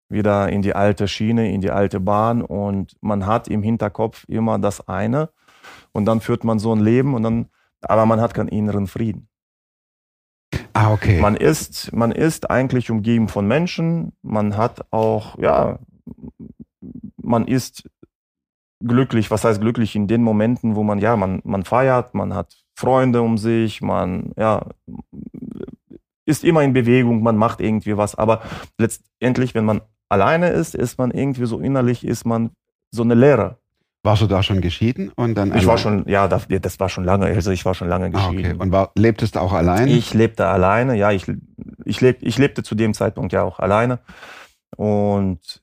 wieder 0.07 0.47
in 0.47 0.61
die 0.61 0.75
alte 0.75 1.09
Schiene, 1.09 1.51
in 1.51 1.59
die 1.59 1.71
alte 1.71 1.99
Bahn 1.99 2.41
und 2.41 2.95
man 3.01 3.25
hat 3.25 3.49
im 3.49 3.63
Hinterkopf 3.63 4.23
immer 4.29 4.59
das 4.59 4.87
eine 4.87 5.29
und 5.91 6.05
dann 6.05 6.21
führt 6.21 6.43
man 6.43 6.59
so 6.59 6.73
ein 6.73 6.79
Leben 6.79 7.13
und 7.13 7.23
dann, 7.23 7.47
aber 7.81 8.05
man 8.05 8.21
hat 8.21 8.33
keinen 8.33 8.49
inneren 8.49 8.87
Frieden. 8.87 9.27
Ah, 10.73 10.93
okay. 10.93 11.19
Man 11.19 11.35
ist, 11.35 11.91
man 11.93 12.11
ist 12.11 12.49
eigentlich 12.49 12.91
umgeben 12.91 13.27
von 13.27 13.47
Menschen, 13.47 14.13
man 14.21 14.57
hat 14.57 14.85
auch, 14.91 15.37
ja, 15.39 15.79
man 17.17 17.47
ist 17.47 17.89
glücklich, 18.79 19.31
was 19.31 19.43
heißt 19.43 19.59
glücklich 19.59 19.95
in 19.95 20.07
den 20.07 20.23
Momenten, 20.23 20.75
wo 20.75 20.83
man, 20.83 20.99
ja, 20.99 21.15
man, 21.15 21.41
man 21.43 21.63
feiert, 21.63 22.13
man 22.13 22.33
hat 22.33 22.55
Freunde 22.75 23.21
um 23.21 23.37
sich, 23.37 23.81
man, 23.81 24.33
ja, 24.37 24.67
ist 26.25 26.43
immer 26.43 26.61
in 26.61 26.73
Bewegung, 26.73 27.23
man 27.23 27.37
macht 27.37 27.59
irgendwie 27.59 27.97
was, 27.97 28.15
aber 28.15 28.41
letztendlich, 28.77 29.55
wenn 29.55 29.65
man 29.65 29.81
alleine 30.09 30.49
ist, 30.49 30.75
ist 30.75 30.97
man 30.97 31.11
irgendwie 31.11 31.45
so 31.45 31.59
innerlich, 31.59 32.05
ist 32.05 32.25
man 32.25 32.51
so 32.91 33.03
eine 33.03 33.15
Leere. 33.15 33.57
Warst 34.07 34.21
du 34.21 34.27
da 34.27 34.41
schon 34.41 34.61
geschieden? 34.61 35.11
Und 35.15 35.35
dann 35.35 35.49
Ich 35.55 35.65
war 35.65 35.73
allein? 35.73 35.77
schon, 36.03 36.07
ja, 36.07 36.27
das, 36.29 36.47
das 36.47 36.79
war 36.79 36.87
schon 36.87 37.03
lange, 37.03 37.25
also 37.25 37.51
ich 37.51 37.65
war 37.65 37.73
schon 37.75 37.89
lange 37.89 38.05
Ah, 38.07 38.09
geschieden. 38.29 38.51
okay. 38.53 38.61
Und 38.63 38.71
war, 38.71 38.91
lebtest 38.95 39.35
du 39.35 39.39
auch 39.41 39.51
allein? 39.51 39.87
Ich 39.89 40.13
lebte 40.13 40.47
alleine, 40.47 40.95
ja, 40.95 41.11
ich, 41.11 41.25
ich, 41.83 41.99
leb, 41.99 42.19
ich 42.21 42.37
lebte 42.37 42.63
zu 42.63 42.73
dem 42.75 42.93
Zeitpunkt 42.93 43.33
ja 43.33 43.43
auch 43.43 43.59
alleine. 43.59 43.99
Und 44.77 45.61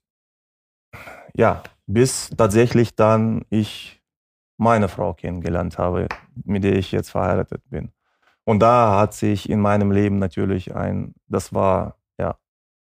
ja, 1.34 1.62
bis 1.86 2.30
tatsächlich 2.36 2.94
dann 2.94 3.44
ich 3.50 4.02
meine 4.58 4.88
Frau 4.88 5.14
kennengelernt 5.14 5.78
habe, 5.78 6.08
mit 6.44 6.64
der 6.64 6.76
ich 6.76 6.92
jetzt 6.92 7.10
verheiratet 7.10 7.62
bin. 7.70 7.90
Und 8.44 8.60
da 8.60 8.98
hat 9.00 9.14
sich 9.14 9.48
in 9.48 9.58
meinem 9.60 9.90
Leben 9.90 10.18
natürlich 10.18 10.74
ein, 10.76 11.14
das 11.28 11.54
war 11.54 11.96
ja 12.18 12.36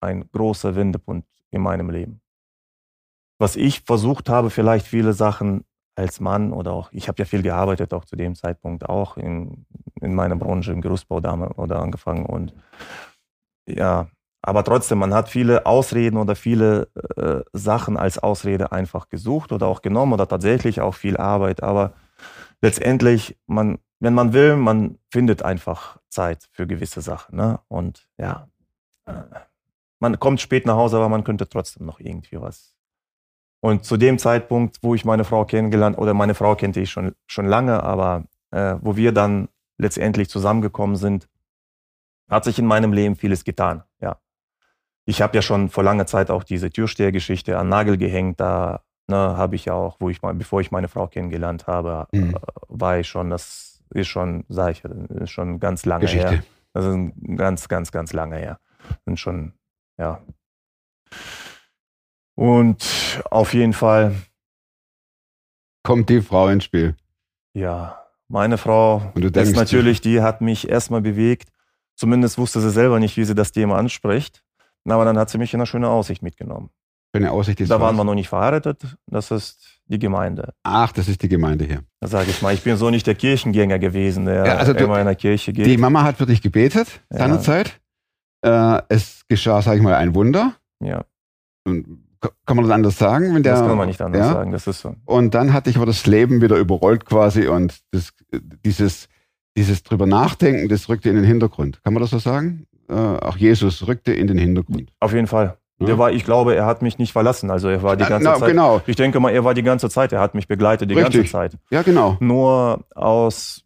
ein 0.01 0.31
großer 0.31 0.77
Wendepunkt 0.77 1.27
in 1.51 1.63
meinem 1.63 1.91
Leben. 1.91 2.21
Was 3.39 3.57
ich 3.57 3.83
versucht 3.83 4.29
habe, 4.29 4.51
vielleicht 4.51 4.87
viele 4.87 5.13
Sachen 5.13 5.65
als 5.95 6.21
Mann 6.21 6.53
oder 6.53 6.73
auch, 6.73 6.91
ich 6.93 7.09
habe 7.09 7.19
ja 7.19 7.25
viel 7.25 7.43
gearbeitet, 7.43 7.93
auch 7.93 8.05
zu 8.05 8.17
dem 8.17 8.35
Zeitpunkt 8.35 8.89
auch 8.89 9.17
in, 9.17 9.67
in 10.01 10.15
meiner 10.15 10.37
Branche 10.37 10.73
im 10.73 10.81
Gerüstbau 10.81 11.21
da 11.21 11.35
oder 11.57 11.81
angefangen 11.81 12.27
und 12.27 12.55
ja, 13.67 14.09
aber 14.41 14.65
trotzdem, 14.65 14.99
man 14.99 15.13
hat 15.13 15.29
viele 15.29 15.67
Ausreden 15.67 16.17
oder 16.17 16.37
viele 16.37 16.89
äh, 17.17 17.43
Sachen 17.53 17.97
als 17.97 18.19
Ausrede 18.19 18.73
einfach 18.73 19.09
gesucht 19.09 19.53
oder 19.53 19.67
auch 19.67 19.83
genommen 19.83 20.13
oder 20.13 20.29
tatsächlich 20.29 20.81
auch 20.81 20.95
viel 20.95 21.17
Arbeit, 21.17 21.63
aber 21.63 21.95
letztendlich, 22.63 23.37
man, 23.47 23.79
wenn 24.01 24.15
man 24.15 24.33
will, 24.33 24.57
man 24.57 24.99
findet 25.11 25.43
einfach 25.43 25.99
Zeit 26.09 26.49
für 26.53 26.67
gewisse 26.67 27.01
Sachen. 27.01 27.37
Ne? 27.37 27.61
Und 27.69 28.09
ja, 28.17 28.49
äh, 29.07 29.23
man 29.99 30.21
kommt 30.21 30.41
spät 30.41 30.67
nach 30.67 30.77
Hause, 30.77 30.97
aber 30.97 31.09
man 31.09 31.25
könnte 31.25 31.49
trotzdem 31.49 31.87
noch 31.87 31.99
irgendwie 31.99 32.41
was. 32.41 32.78
Und 33.61 33.85
zu 33.85 33.97
dem 33.97 34.19
Zeitpunkt, 34.19 34.79
wo 34.83 34.95
ich 34.95 35.05
meine 35.05 35.25
Frau 35.25 35.45
kennengelernt, 35.45 35.99
oder 35.99 36.15
meine 36.15 36.35
Frau 36.35 36.55
kannte 36.55 36.81
ich 36.81 36.91
schon, 36.91 37.13
schon 37.27 37.47
lange, 37.47 37.83
aber 37.83 38.25
äh, 38.51 38.77
wo 38.81 38.97
wir 38.97 39.13
dann 39.13 39.49
letztendlich 39.79 40.29
zusammengekommen 40.29 40.97
sind, 40.97 41.29
hat 42.31 42.45
sich 42.45 42.59
in 42.59 42.67
meinem 42.67 42.93
Leben 42.93 43.17
vieles 43.17 43.45
getan. 43.45 43.83
Ja. 44.01 44.19
Ich 45.07 45.23
habe 45.23 45.35
ja 45.37 45.43
schon 45.43 45.71
vor 45.71 45.83
langer 45.83 46.07
Zeit 46.07 46.31
auch 46.31 46.45
diese 46.45 46.71
Türstehergeschichte 46.71 47.59
an 47.59 47.69
Nagel 47.69 47.97
gehängt. 47.97 48.39
Da 48.41 48.83
ne, 49.09 49.17
habe 49.17 49.57
ich 49.57 49.65
ja 49.65 49.73
auch, 49.73 49.97
wo 49.99 50.11
ich 50.11 50.23
mal, 50.23 50.35
bevor 50.35 50.61
ich 50.61 50.71
meine 50.71 50.89
Frau 50.89 51.07
kennengelernt 51.07 51.67
habe, 51.67 52.07
Mhm. 52.13 52.35
äh, 52.37 52.41
war 52.69 52.99
ich 52.99 53.09
schon, 53.09 53.31
das 53.31 53.83
ist 53.91 54.09
schon, 54.09 54.45
sag 54.49 54.73
ich, 54.73 54.85
ist 54.85 55.31
schon 55.31 55.59
ganz 55.59 55.87
lange 55.87 56.03
Geschichte. 56.03 56.31
her. 56.31 56.43
Das 56.75 56.85
ist 56.85 56.93
ein 56.93 57.37
ganz, 57.37 57.69
ganz, 57.69 57.91
ganz 57.91 58.13
lange 58.13 58.37
her. 58.37 58.61
Und 59.07 59.19
schon, 59.19 59.55
ja. 59.99 60.21
Und 62.39 63.21
auf 63.33 63.53
jeden 63.53 63.73
Fall, 63.73 64.15
Kommt 65.83 66.09
die 66.09 66.21
Frau 66.21 66.49
ins 66.49 66.65
Spiel. 66.65 66.95
ja, 67.55 67.99
meine 68.29 68.59
Frau 68.59 69.11
Und 69.15 69.25
du 69.25 69.31
denkst, 69.33 69.51
ist 69.51 69.57
natürlich, 69.57 70.01
die 70.03 70.21
hat 70.21 70.41
mich 70.41 70.69
erstmal 70.69 71.01
bewegt. 71.01 71.49
Zumindest 71.97 72.39
wusste 72.39 72.61
sie 72.61 72.71
selber 72.71 73.01
nicht, 73.01 73.17
wie 73.17 73.25
sie 73.25 73.35
das 73.35 73.51
Thema 73.51 73.77
anspricht. 73.79 74.45
Aber 74.89 75.05
dann 75.05 75.19
hat 75.19 75.31
sie 75.31 75.39
mich 75.39 75.53
in 75.53 75.59
eine 75.61 75.67
schöne 75.67 75.89
Aussicht 75.89 76.23
mitgenommen. 76.23 76.71
eine 77.13 77.33
Aussicht 77.33 77.61
ist 77.61 77.71
Da 77.71 77.81
waren 77.81 77.97
wir 77.97 78.05
noch 78.05 78.15
nicht 78.15 78.29
verheiratet. 78.29 78.97
Das 79.07 79.31
ist 79.33 79.81
die 79.87 79.99
Gemeinde. 79.99 80.55
Ach, 80.63 80.93
das 80.93 81.09
ist 81.09 81.23
die 81.23 81.29
Gemeinde 81.29 81.65
hier. 81.65 81.83
Da 82.01 82.07
sage 82.07 82.31
ich 82.31 82.41
mal, 82.43 82.55
ich 82.55 82.63
bin 82.63 82.77
so 82.77 82.91
nicht 82.91 83.07
der 83.09 83.15
Kirchengänger 83.17 83.79
gewesen, 83.81 84.27
der 84.27 84.47
Ja, 84.47 84.57
also 84.59 84.75
du- 84.75 84.85
immer 84.85 85.01
in 85.01 85.07
der 85.07 85.17
Kirche 85.17 85.53
geht. 85.53 85.67
Die 85.67 85.77
Mama 85.77 86.05
hat 86.05 86.19
für 86.19 86.27
dich 86.27 86.41
gebetet 86.43 87.01
Ja. 87.11 87.19
seinerzeit. 87.19 87.81
Äh, 88.45 88.83
es 88.91 89.23
geschah, 89.27 89.61
sag 89.63 89.77
ich 89.77 89.83
mal, 89.83 89.95
ein 89.95 90.15
Wunder. 90.15 90.55
ja, 90.81 91.05
Und, 91.67 92.05
kann 92.21 92.57
man 92.57 92.65
das 92.65 92.75
anders 92.75 92.99
sagen? 92.99 93.35
Wenn 93.35 93.43
der, 93.43 93.55
das 93.55 93.67
kann 93.67 93.77
man 93.77 93.89
nicht 93.89 94.01
anders 94.01 94.27
ja? 94.27 94.33
sagen. 94.33 94.53
Das 94.53 94.67
ist 94.67 94.81
so. 94.81 94.95
Und 95.05 95.35
dann 95.35 95.53
hat 95.53 95.67
dich 95.67 95.77
aber 95.77 95.87
das 95.87 96.07
Leben 96.07 96.41
wieder 96.41 96.57
überrollt 96.57 97.05
quasi 97.05 97.47
und 97.47 97.79
das, 97.93 98.13
dieses, 98.65 99.09
dieses 99.57 99.83
drüber 99.83 100.07
nachdenken, 100.07 100.69
das 100.69 100.89
rückte 100.89 101.11
in 101.11 101.17
den 101.17 101.25
Hintergrund. 101.25 101.83
Kann 101.83 101.95
man 101.95 102.01
das 102.01 102.11
so 102.11 102.19
sagen? 102.19 102.67
Äh, 102.89 102.95
auch 102.95 103.37
Jesus 103.37 103.87
rückte 103.87 104.13
in 104.13 104.27
den 104.27 104.39
Hintergrund. 104.39 104.91
Auf 105.01 105.13
jeden 105.13 105.27
Fall. 105.27 105.59
Ja. 105.81 105.87
Der 105.87 105.99
war, 105.99 106.11
ich 106.11 106.25
glaube, 106.25 106.57
er 106.57 106.67
hat 106.67 106.83
mich 106.83 106.99
nicht 106.99 107.13
verlassen. 107.13 107.51
Also 107.51 107.69
er 107.69 107.83
war 107.83 107.97
die 107.97 108.05
ganze 108.05 108.29
na, 108.29 108.35
Zeit. 108.35 108.49
genau. 108.49 108.81
Ich 108.87 108.97
denke 108.97 109.21
mal, 109.21 109.31
er 109.31 109.45
war 109.45 109.55
die 109.55 109.63
ganze 109.63 109.89
Zeit. 109.89 110.13
Er 110.13 110.21
hat 110.21 110.35
mich 110.35 110.49
begleitet 110.49 110.91
die 110.91 110.95
Richtig. 110.95 111.15
ganze 111.15 111.31
Zeit. 111.31 111.59
Ja, 111.71 111.83
genau. 111.83 112.17
Nur 112.19 112.85
aus, 112.97 113.65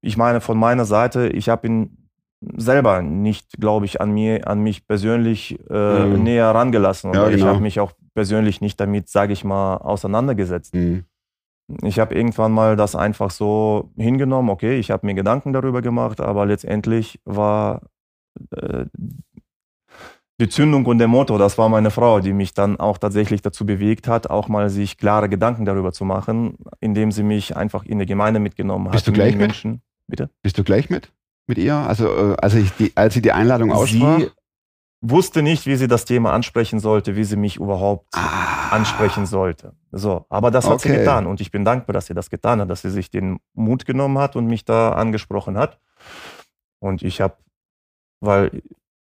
ich 0.00 0.16
meine, 0.16 0.40
von 0.40 0.58
meiner 0.58 0.84
Seite, 0.84 1.28
ich 1.28 1.48
habe 1.48 1.68
ihn 1.68 2.07
selber 2.40 3.02
nicht, 3.02 3.52
glaube 3.58 3.84
ich, 3.86 4.00
an 4.00 4.10
mir, 4.12 4.46
an 4.46 4.60
mich 4.60 4.86
persönlich 4.86 5.58
äh, 5.70 6.04
Mhm. 6.06 6.22
näher 6.22 6.50
rangelassen. 6.54 7.12
Ja, 7.12 7.22
Oder 7.22 7.30
ich 7.30 7.36
genau. 7.38 7.48
habe 7.54 7.60
mich 7.60 7.80
auch 7.80 7.92
persönlich 8.14 8.60
nicht 8.60 8.78
damit, 8.80 9.08
sage 9.08 9.32
ich 9.32 9.44
mal, 9.44 9.76
auseinandergesetzt. 9.78 10.74
Mhm. 10.74 11.04
Ich 11.82 11.98
habe 11.98 12.14
irgendwann 12.14 12.52
mal 12.52 12.76
das 12.76 12.94
einfach 12.96 13.30
so 13.30 13.90
hingenommen, 13.96 14.48
okay, 14.50 14.78
ich 14.78 14.90
habe 14.90 15.04
mir 15.04 15.14
Gedanken 15.14 15.52
darüber 15.52 15.82
gemacht, 15.82 16.20
aber 16.20 16.46
letztendlich 16.46 17.20
war 17.24 17.82
äh, 18.52 18.86
die 20.40 20.48
Zündung 20.48 20.86
und 20.86 20.98
der 20.98 21.08
Motor, 21.08 21.38
das 21.38 21.58
war 21.58 21.68
meine 21.68 21.90
Frau, 21.90 22.20
die 22.20 22.32
mich 22.32 22.54
dann 22.54 22.78
auch 22.78 22.96
tatsächlich 22.98 23.42
dazu 23.42 23.66
bewegt 23.66 24.06
hat, 24.06 24.30
auch 24.30 24.46
mal 24.48 24.70
sich 24.70 24.96
klare 24.96 25.28
Gedanken 25.28 25.64
darüber 25.64 25.92
zu 25.92 26.04
machen, 26.04 26.56
indem 26.80 27.10
sie 27.10 27.24
mich 27.24 27.56
einfach 27.56 27.84
in 27.84 27.98
die 27.98 28.06
Gemeinde 28.06 28.38
mitgenommen 28.38 28.86
hat. 28.86 28.92
Bist 28.92 29.08
du 29.08 29.12
gleich 29.12 29.32
mit? 29.32 29.40
Menschen. 29.40 29.82
Bitte? 30.06 30.30
Bist 30.42 30.56
du 30.56 30.62
gleich 30.64 30.88
mit? 30.90 31.12
Mit 31.48 31.58
ihr? 31.58 31.74
Also, 31.74 32.06
äh, 32.06 32.36
als, 32.40 32.54
ich 32.54 32.70
die, 32.76 32.92
als 32.94 33.14
sie 33.14 33.22
die 33.22 33.32
Einladung 33.32 33.72
aussprach? 33.72 34.18
Sie 34.20 34.30
wusste 35.00 35.42
nicht, 35.42 35.66
wie 35.66 35.76
sie 35.76 35.88
das 35.88 36.04
Thema 36.04 36.32
ansprechen 36.32 36.78
sollte, 36.80 37.16
wie 37.16 37.24
sie 37.24 37.36
mich 37.36 37.56
überhaupt 37.56 38.06
Ah. 38.14 38.68
ansprechen 38.70 39.26
sollte. 39.26 39.72
So, 39.92 40.26
aber 40.28 40.50
das 40.50 40.68
hat 40.68 40.80
sie 40.80 40.90
Okay. 40.90 40.98
getan 40.98 41.26
und 41.26 41.40
ich 41.40 41.50
bin 41.50 41.64
dankbar, 41.64 41.94
dass 41.94 42.06
sie 42.06 42.14
das 42.14 42.30
getan 42.30 42.60
hat, 42.60 42.68
dass 42.70 42.82
sie 42.82 42.90
sich 42.90 43.10
den 43.10 43.38
Mut 43.54 43.86
genommen 43.86 44.18
hat 44.18 44.36
und 44.36 44.46
mich 44.46 44.64
da 44.64 44.90
angesprochen 44.92 45.56
hat. 45.56 45.78
Und 46.80 47.02
ich 47.02 47.20
habe, 47.20 47.36
weil 48.20 48.62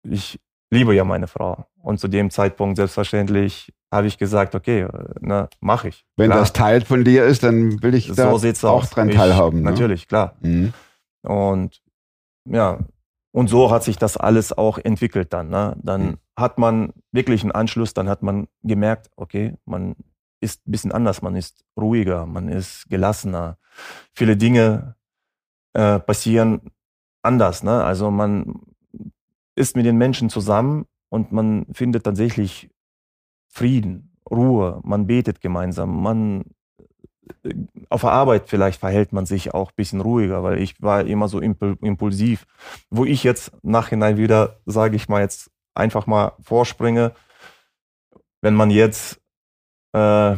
ich 0.08 0.40
liebe 0.72 0.94
ja 0.94 1.04
meine 1.04 1.26
Frau 1.26 1.66
und 1.82 1.98
zu 2.00 2.08
dem 2.08 2.30
Zeitpunkt 2.30 2.76
selbstverständlich 2.76 3.72
habe 3.92 4.06
ich 4.06 4.16
gesagt, 4.18 4.54
okay, 4.54 4.86
ne, 5.20 5.48
mache 5.60 5.88
ich. 5.88 6.04
Wenn 6.16 6.28
Klar. 6.30 6.38
das 6.40 6.52
Teil 6.52 6.80
von 6.82 7.02
dir 7.04 7.24
ist, 7.24 7.42
dann 7.42 7.82
will 7.82 7.94
ich 7.94 8.06
da 8.12 8.30
so 8.30 8.38
sieht's 8.38 8.64
auch 8.64 8.84
aus. 8.84 8.90
dran 8.90 9.08
Ich- 9.08 9.16
teilhaben. 9.16 9.62
Ne? 9.62 9.70
Natürlich, 9.70 10.06
klar. 10.06 10.36
Mhm. 10.40 10.72
Und 11.22 11.82
ja, 12.44 12.78
und 13.32 13.48
so 13.48 13.70
hat 13.70 13.84
sich 13.84 13.96
das 13.96 14.16
alles 14.16 14.52
auch 14.56 14.78
entwickelt 14.78 15.32
dann. 15.32 15.48
Ne? 15.50 15.76
Dann 15.82 16.02
Mhm. 16.02 16.16
hat 16.36 16.58
man 16.58 16.92
wirklich 17.12 17.42
einen 17.42 17.52
Anschluss, 17.52 17.94
dann 17.94 18.08
hat 18.08 18.22
man 18.22 18.48
gemerkt, 18.62 19.10
okay, 19.16 19.54
man 19.66 19.94
ist 20.40 20.66
ein 20.66 20.72
bisschen 20.72 20.92
anders, 20.92 21.22
man 21.22 21.36
ist 21.36 21.64
ruhiger, 21.78 22.26
man 22.26 22.48
ist 22.48 22.88
gelassener. 22.88 23.58
Viele 24.14 24.36
Dinge 24.36 24.96
äh, 25.74 26.00
passieren 26.00 26.72
anders. 27.22 27.62
Ne? 27.62 27.84
Also 27.84 28.10
man 28.10 28.60
ist 29.54 29.76
mit 29.76 29.86
den 29.86 29.96
Menschen 29.98 30.28
zusammen 30.30 30.86
und 31.10 31.30
man 31.32 31.66
findet 31.72 32.04
tatsächlich 32.04 32.70
Frieden, 33.48 34.16
Ruhe, 34.30 34.80
man 34.84 35.06
betet 35.06 35.40
gemeinsam, 35.40 36.02
man 36.02 36.44
auf 37.88 38.02
der 38.02 38.10
Arbeit 38.10 38.48
vielleicht 38.48 38.80
verhält 38.80 39.12
man 39.12 39.26
sich 39.26 39.54
auch 39.54 39.70
ein 39.70 39.76
bisschen 39.76 40.00
ruhiger, 40.00 40.42
weil 40.42 40.58
ich 40.58 40.80
war 40.80 41.04
immer 41.04 41.28
so 41.28 41.40
impul 41.40 41.76
impulsiv. 41.80 42.46
Wo 42.90 43.04
ich 43.04 43.24
jetzt 43.24 43.52
nachhinein 43.62 44.16
wieder, 44.16 44.60
sage 44.66 44.96
ich 44.96 45.08
mal 45.08 45.20
jetzt 45.20 45.50
einfach 45.74 46.06
mal 46.06 46.32
vorspringe, 46.40 47.12
wenn 48.42 48.54
man 48.54 48.70
jetzt 48.70 49.20
äh, 49.92 50.36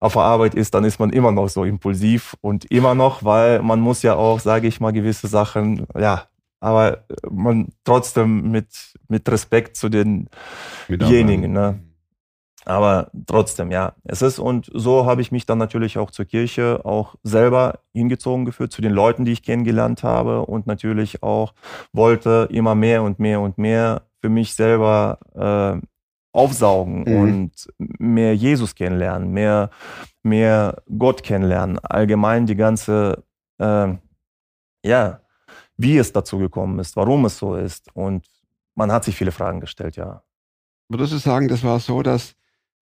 auf 0.00 0.12
der 0.12 0.22
Arbeit 0.22 0.54
ist, 0.54 0.74
dann 0.74 0.84
ist 0.84 0.98
man 0.98 1.10
immer 1.10 1.32
noch 1.32 1.48
so 1.48 1.64
impulsiv 1.64 2.36
und 2.40 2.70
immer 2.70 2.94
noch, 2.94 3.24
weil 3.24 3.62
man 3.62 3.80
muss 3.80 4.02
ja 4.02 4.14
auch, 4.14 4.40
sage 4.40 4.68
ich 4.68 4.80
mal, 4.80 4.92
gewisse 4.92 5.26
Sachen, 5.26 5.86
ja, 5.98 6.28
aber 6.60 7.04
man 7.28 7.68
trotzdem 7.84 8.50
mit, 8.50 8.94
mit 9.08 9.28
Respekt 9.28 9.76
zu 9.76 9.88
den 9.88 10.28
Diejenigen, 10.88 11.52
ne? 11.52 11.80
Aber 12.66 13.12
trotzdem, 13.26 13.70
ja, 13.70 13.94
es 14.02 14.22
ist 14.22 14.40
und 14.40 14.68
so 14.74 15.06
habe 15.06 15.20
ich 15.22 15.30
mich 15.30 15.46
dann 15.46 15.58
natürlich 15.58 15.98
auch 15.98 16.10
zur 16.10 16.24
Kirche 16.24 16.80
auch 16.84 17.14
selber 17.22 17.78
hingezogen 17.94 18.44
geführt, 18.44 18.72
zu 18.72 18.82
den 18.82 18.92
Leuten, 18.92 19.24
die 19.24 19.30
ich 19.32 19.44
kennengelernt 19.44 20.02
habe 20.02 20.44
und 20.44 20.66
natürlich 20.66 21.22
auch 21.22 21.54
wollte 21.92 22.48
immer 22.50 22.74
mehr 22.74 23.04
und 23.04 23.20
mehr 23.20 23.40
und 23.40 23.56
mehr 23.56 24.02
für 24.20 24.28
mich 24.28 24.54
selber 24.54 25.20
äh, 25.80 25.86
aufsaugen 26.32 27.04
Mhm. 27.06 27.20
und 27.20 27.72
mehr 27.78 28.34
Jesus 28.34 28.74
kennenlernen, 28.74 29.30
mehr, 29.30 29.70
mehr 30.24 30.82
Gott 30.98 31.22
kennenlernen, 31.22 31.78
allgemein 31.78 32.46
die 32.46 32.56
ganze, 32.56 33.22
äh, 33.58 33.94
ja, 34.84 35.20
wie 35.76 35.98
es 35.98 36.12
dazu 36.12 36.38
gekommen 36.38 36.80
ist, 36.80 36.96
warum 36.96 37.26
es 37.26 37.38
so 37.38 37.54
ist 37.54 37.94
und 37.94 38.26
man 38.74 38.90
hat 38.90 39.04
sich 39.04 39.14
viele 39.14 39.30
Fragen 39.30 39.60
gestellt, 39.60 39.94
ja. 39.96 40.24
Würdest 40.88 41.12
du 41.12 41.18
sagen, 41.18 41.46
das 41.46 41.62
war 41.62 41.78
so, 41.78 42.02
dass 42.02 42.34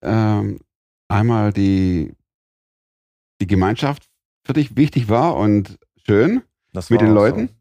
ähm, 0.04 0.60
einmal 1.08 1.52
die, 1.52 2.14
die 3.40 3.46
Gemeinschaft 3.46 4.08
für 4.46 4.52
dich 4.52 4.76
wichtig 4.76 5.08
war 5.08 5.36
und 5.36 5.78
schön 6.06 6.42
Das 6.72 6.90
mit 6.90 7.00
den 7.00 7.12
Leuten? 7.12 7.48
So. 7.48 7.54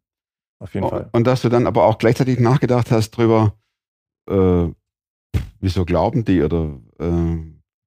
Auf 0.60 0.74
jeden 0.74 0.90
Fall. 0.90 1.10
Und 1.12 1.26
dass 1.28 1.42
du 1.42 1.50
dann 1.50 1.68
aber 1.68 1.86
auch 1.86 1.98
gleichzeitig 1.98 2.40
nachgedacht 2.40 2.92
hast 2.92 3.12
drüber, 3.12 3.54
äh, 4.30 4.68
wieso 5.60 5.86
glauben 5.86 6.24
die 6.24 6.42
oder 6.42 6.80
äh, 7.00 7.38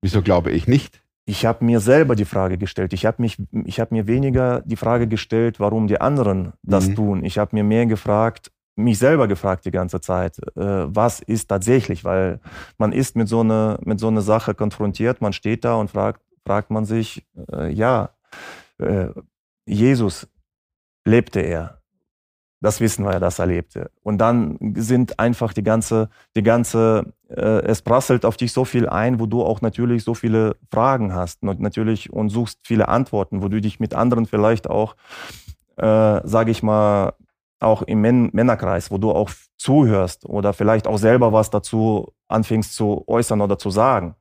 wieso 0.03 0.23
glaube 0.23 0.51
ich 0.53 0.66
nicht? 0.66 1.03
Ich 1.29 1.45
habe 1.45 1.64
mir 1.64 1.81
selber 1.81 2.14
die 2.14 2.25
Frage 2.25 2.57
gestellt. 2.57 2.92
Ich 2.92 3.05
habe 3.05 3.23
habe 3.27 3.95
mir 3.95 4.07
weniger 4.07 4.61
die 4.61 4.77
Frage 4.77 5.09
gestellt, 5.09 5.59
warum 5.59 5.88
die 5.88 6.01
anderen 6.01 6.53
das 6.62 6.88
Mhm. 6.88 6.95
tun. 6.95 7.25
Ich 7.25 7.38
habe 7.38 7.57
mir 7.57 7.64
mehr 7.64 7.87
gefragt, 7.87 8.53
mich 8.76 8.98
selber 8.98 9.26
gefragt 9.26 9.64
die 9.64 9.70
ganze 9.70 10.00
Zeit, 10.00 10.38
äh, 10.56 10.84
was 10.86 11.20
ist 11.20 11.48
tatsächlich, 11.48 12.04
weil 12.04 12.40
man 12.78 12.92
ist 12.92 13.16
mit 13.16 13.28
so 13.28 13.40
einer 13.40 13.78
mit 13.82 13.98
so 13.98 14.08
einer 14.08 14.20
Sache 14.20 14.54
konfrontiert. 14.54 15.20
Man 15.20 15.32
steht 15.32 15.64
da 15.64 15.74
und 15.74 15.90
fragt, 15.90 16.20
fragt 16.44 16.70
man 16.70 16.84
sich, 16.84 17.26
äh, 17.52 17.72
ja, 17.72 18.10
äh, 18.78 19.08
Jesus 19.66 20.28
lebte 21.04 21.40
er. 21.40 21.80
Das 22.60 22.80
wissen 22.80 23.04
wir 23.04 23.12
ja, 23.12 23.20
dass 23.20 23.38
er 23.38 23.46
lebte. 23.46 23.90
Und 24.02 24.18
dann 24.18 24.58
sind 24.76 25.18
einfach 25.18 25.52
die 25.52 25.62
ganze, 25.62 26.08
die 26.34 26.42
ganze, 26.42 27.12
äh, 27.28 27.62
es 27.62 27.82
prasselt 27.82 28.24
auf 28.24 28.36
dich 28.36 28.52
so 28.52 28.64
viel 28.64 28.88
ein, 28.88 29.20
wo 29.20 29.26
du 29.26 29.42
auch 29.42 29.60
natürlich 29.60 30.04
so 30.04 30.14
viele 30.14 30.56
Fragen 30.72 31.14
hast 31.14 31.42
und 31.42 31.60
natürlich 31.60 32.12
und 32.12 32.30
suchst 32.30 32.60
viele 32.64 32.88
Antworten, 32.88 33.42
wo 33.42 33.48
du 33.48 33.60
dich 33.60 33.78
mit 33.78 33.94
anderen 33.94 34.26
vielleicht 34.26 34.70
auch, 34.70 34.96
äh, 35.76 36.20
sage 36.26 36.50
ich 36.50 36.62
mal, 36.62 37.12
auch 37.61 37.83
im 37.83 38.01
Män 38.01 38.31
Männerkreis, 38.33 38.90
wo 38.90 38.99
du 38.99 39.11
auch 39.12 39.31
zuhörst 39.57 40.27
oder 40.27 40.53
vielleicht 40.53 40.87
auch 40.87 40.99
selber 40.99 41.33
was 41.33 41.51
dazu 41.51 42.12
anfängst 42.29 42.75
zu 42.75 43.05
äußern 43.07 43.40
oder 43.40 43.59
zu 43.59 43.71
sagen. 43.71 44.14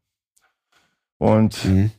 Und 1.17 1.65
Mhm. 1.65 1.91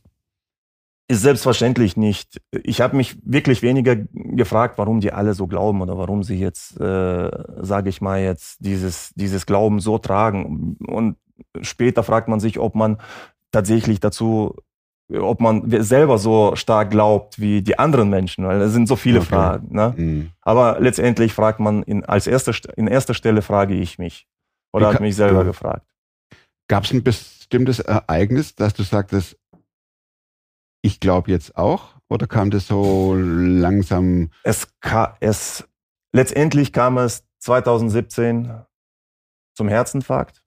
ist 1.08 1.22
selbstverständlich 1.22 1.96
nicht. 1.96 2.40
Ich 2.64 2.80
habe 2.80 2.96
mich 2.96 3.16
wirklich 3.22 3.62
weniger 3.62 3.96
gefragt, 4.12 4.76
warum 4.78 5.00
die 5.00 5.12
alle 5.12 5.34
so 5.34 5.46
glauben 5.46 5.80
oder 5.80 5.96
warum 5.96 6.22
sie 6.22 6.36
jetzt, 6.38 6.80
äh, 6.80 7.30
sage 7.60 7.88
ich 7.88 8.00
mal 8.00 8.20
jetzt, 8.20 8.56
dieses, 8.64 9.12
dieses 9.14 9.46
Glauben 9.46 9.78
so 9.80 9.98
tragen. 9.98 10.76
Und 10.86 11.16
später 11.60 12.02
fragt 12.02 12.28
man 12.28 12.40
sich, 12.40 12.58
ob 12.58 12.74
man 12.74 12.98
tatsächlich 13.52 14.00
dazu, 14.00 14.56
ob 15.12 15.40
man 15.40 15.70
selber 15.82 16.18
so 16.18 16.56
stark 16.56 16.90
glaubt 16.90 17.38
wie 17.40 17.62
die 17.62 17.78
anderen 17.78 18.10
Menschen, 18.10 18.44
weil 18.46 18.60
es 18.60 18.72
sind 18.72 18.88
so 18.88 18.96
viele 18.96 19.20
Okay. 19.20 19.28
Fragen. 19.28 19.74
Ne? 19.74 19.94
Mhm. 19.96 20.30
Aber 20.40 20.80
letztendlich 20.80 21.32
fragt 21.32 21.60
man 21.60 21.82
in, 21.84 22.04
als 22.04 22.26
erster, 22.26 22.52
St- 22.52 22.72
in 22.74 22.88
erster 22.88 23.14
Stelle 23.14 23.42
frage 23.42 23.74
ich 23.74 23.98
mich 23.98 24.26
oder 24.72 24.88
habe 24.88 25.02
mich 25.04 25.14
selber 25.16 25.38
ja. 25.40 25.44
gefragt. 25.44 25.86
Gab 26.68 26.84
es 26.84 26.92
ein 26.92 27.04
bestimmtes 27.04 27.78
Ereignis, 27.78 28.56
dass 28.56 28.74
du 28.74 28.82
sagtest, 28.82 29.38
ich 30.82 30.98
glaube 31.00 31.30
jetzt 31.30 31.56
auch? 31.56 31.94
Oder 32.08 32.26
kam 32.26 32.50
das 32.50 32.66
so 32.66 33.14
langsam? 33.16 34.30
Es, 34.42 34.68
es 35.20 35.68
letztendlich 36.12 36.72
kam 36.72 36.98
es 36.98 37.24
2017 37.40 38.52
zum 39.56 39.68
Herzinfarkt 39.68 40.44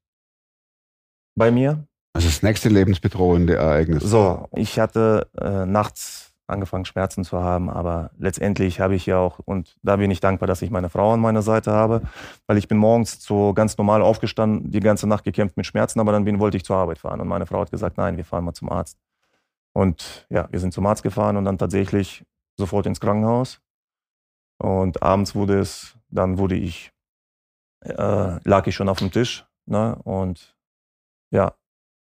bei 1.37 1.51
mir. 1.51 1.85
Also 2.13 2.27
das 2.27 2.43
nächste 2.43 2.69
lebensbedrohende 2.69 3.55
Ereignis. 3.55 4.03
So, 4.03 4.47
ich 4.55 4.79
hatte 4.79 5.27
äh, 5.39 5.65
nachts 5.65 6.33
angefangen 6.49 6.85
Schmerzen 6.85 7.23
zu 7.23 7.39
haben, 7.39 7.69
aber 7.69 8.11
letztendlich 8.17 8.79
habe 8.79 8.95
ich 8.95 9.05
ja 9.05 9.19
auch, 9.19 9.39
und 9.39 9.77
da 9.83 9.97
bin 9.97 10.09
ich 10.11 10.19
dankbar, 10.19 10.47
dass 10.47 10.61
ich 10.61 10.71
meine 10.71 10.89
Frau 10.89 11.13
an 11.13 11.19
meiner 11.19 11.41
Seite 11.41 11.71
habe, 11.71 12.01
weil 12.47 12.57
ich 12.57 12.67
bin 12.67 12.77
morgens 12.77 13.23
so 13.23 13.53
ganz 13.53 13.77
normal 13.77 14.01
aufgestanden, 14.01 14.71
die 14.71 14.79
ganze 14.79 15.07
Nacht 15.07 15.23
gekämpft 15.23 15.57
mit 15.57 15.65
Schmerzen, 15.65 15.99
aber 15.99 16.11
dann 16.11 16.25
bin, 16.25 16.39
wollte 16.39 16.57
ich 16.57 16.65
zur 16.65 16.77
Arbeit 16.77 16.97
fahren 16.97 17.21
und 17.21 17.27
meine 17.27 17.45
Frau 17.45 17.61
hat 17.61 17.71
gesagt, 17.71 17.97
nein, 17.97 18.17
wir 18.17 18.25
fahren 18.25 18.43
mal 18.43 18.53
zum 18.53 18.71
Arzt. 18.71 18.97
Und 19.73 20.25
ja, 20.29 20.47
wir 20.51 20.59
sind 20.59 20.73
zum 20.73 20.85
Arzt 20.87 21.03
gefahren 21.03 21.37
und 21.37 21.45
dann 21.45 21.59
tatsächlich 21.59 22.25
sofort 22.57 22.87
ins 22.87 22.99
Krankenhaus. 22.99 23.61
Und 24.57 25.03
abends 25.03 25.35
wurde 25.35 25.59
es, 25.59 25.95
dann 26.09 26.37
wurde 26.37 26.55
ich, 26.55 26.91
äh, 27.81 28.39
lag 28.43 28.67
ich 28.67 28.75
schon 28.75 28.89
auf 28.89 28.99
dem 28.99 29.11
Tisch 29.11 29.45
ne, 29.67 29.95
und 30.03 30.55
ja, 31.31 31.53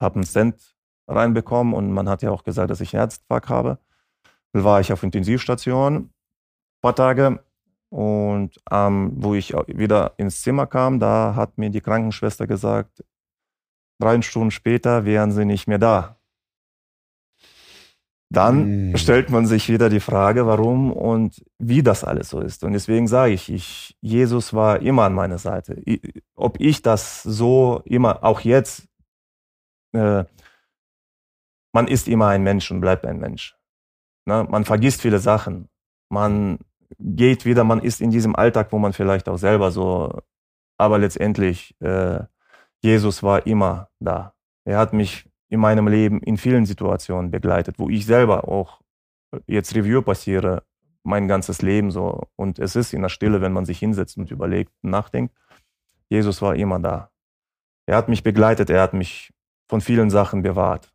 habe 0.00 0.16
einen 0.16 0.24
Stent 0.24 0.74
reinbekommen 1.08 1.74
und 1.74 1.90
man 1.92 2.08
hat 2.08 2.22
ja 2.22 2.30
auch 2.30 2.44
gesagt, 2.44 2.70
dass 2.70 2.80
ich 2.80 2.94
einen 2.94 3.00
Herzinfarkt 3.02 3.48
habe. 3.48 3.78
Dann 4.52 4.64
war 4.64 4.80
ich 4.80 4.92
auf 4.92 5.02
Intensivstation 5.02 5.94
ein 5.96 6.10
paar 6.82 6.94
Tage 6.94 7.44
und 7.90 8.60
ähm, 8.70 9.12
wo 9.16 9.34
ich 9.34 9.52
wieder 9.66 10.14
ins 10.16 10.42
Zimmer 10.42 10.66
kam, 10.66 11.00
da 11.00 11.34
hat 11.34 11.58
mir 11.58 11.70
die 11.70 11.80
Krankenschwester 11.80 12.46
gesagt, 12.46 13.04
drei 14.00 14.20
Stunden 14.22 14.50
später 14.50 15.04
wären 15.04 15.32
sie 15.32 15.44
nicht 15.44 15.66
mehr 15.66 15.78
da. 15.78 16.16
Dann 18.32 18.92
Mm. 18.92 18.96
stellt 18.96 19.30
man 19.30 19.46
sich 19.46 19.68
wieder 19.68 19.88
die 19.88 19.98
Frage, 19.98 20.46
warum 20.46 20.92
und 20.92 21.44
wie 21.58 21.82
das 21.82 22.04
alles 22.04 22.28
so 22.30 22.40
ist. 22.40 22.62
Und 22.62 22.72
deswegen 22.74 23.08
sage 23.08 23.32
ich, 23.32 23.50
ich, 23.52 23.96
Jesus 24.00 24.54
war 24.54 24.80
immer 24.82 25.02
an 25.02 25.14
meiner 25.14 25.38
Seite. 25.38 25.82
Ob 26.36 26.60
ich 26.60 26.80
das 26.80 27.24
so 27.24 27.82
immer, 27.84 28.22
auch 28.22 28.40
jetzt, 28.40 28.86
äh, 29.92 30.24
man 31.72 31.88
ist 31.88 32.08
immer 32.08 32.28
ein 32.28 32.42
Mensch 32.42 32.70
und 32.70 32.80
bleibt 32.80 33.06
ein 33.06 33.18
Mensch. 33.18 33.56
Ne? 34.26 34.46
Man 34.48 34.64
vergisst 34.64 35.02
viele 35.02 35.18
Sachen. 35.18 35.68
Man 36.08 36.58
geht 36.98 37.44
wieder, 37.44 37.64
man 37.64 37.80
ist 37.80 38.00
in 38.00 38.10
diesem 38.10 38.34
Alltag, 38.34 38.72
wo 38.72 38.78
man 38.78 38.92
vielleicht 38.92 39.28
auch 39.28 39.38
selber 39.38 39.70
so, 39.70 40.20
aber 40.78 40.98
letztendlich, 40.98 41.74
äh, 41.80 42.20
Jesus 42.82 43.22
war 43.22 43.46
immer 43.46 43.90
da. 44.00 44.34
Er 44.64 44.78
hat 44.78 44.92
mich 44.92 45.28
in 45.48 45.60
meinem 45.60 45.88
Leben 45.88 46.20
in 46.20 46.36
vielen 46.36 46.66
Situationen 46.66 47.30
begleitet, 47.30 47.78
wo 47.78 47.88
ich 47.88 48.06
selber 48.06 48.48
auch 48.48 48.80
jetzt 49.46 49.74
Review 49.74 50.02
passiere, 50.02 50.64
mein 51.02 51.28
ganzes 51.28 51.62
Leben 51.62 51.90
so. 51.90 52.26
Und 52.36 52.58
es 52.58 52.76
ist 52.76 52.92
in 52.92 53.02
der 53.02 53.08
Stille, 53.08 53.40
wenn 53.40 53.52
man 53.52 53.64
sich 53.64 53.78
hinsetzt 53.78 54.16
und 54.16 54.30
überlegt 54.30 54.72
und 54.82 54.90
nachdenkt. 54.90 55.34
Jesus 56.08 56.42
war 56.42 56.56
immer 56.56 56.78
da. 56.80 57.10
Er 57.86 57.96
hat 57.96 58.08
mich 58.08 58.22
begleitet, 58.22 58.70
er 58.70 58.82
hat 58.82 58.94
mich 58.94 59.32
von 59.70 59.80
vielen 59.80 60.10
Sachen 60.10 60.42
bewahrt. 60.42 60.92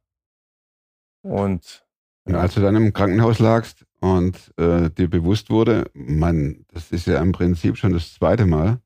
Und, 1.24 1.88
und 2.26 2.36
als 2.36 2.56
du 2.56 2.62
dann 2.62 2.76
im 2.76 2.92
Krankenhaus 2.92 3.40
lagst 3.40 3.86
und 4.02 4.54
äh, 4.58 4.90
dir 4.92 5.10
bewusst 5.10 5.50
wurde, 5.50 5.90
Mann, 5.94 6.66
das 6.68 6.92
ist 6.92 7.08
ja 7.08 7.22
im 7.22 7.32
Prinzip 7.32 7.78
schon 7.78 7.94
das 7.94 8.14
zweite 8.14 8.46
Mal, 8.46 8.82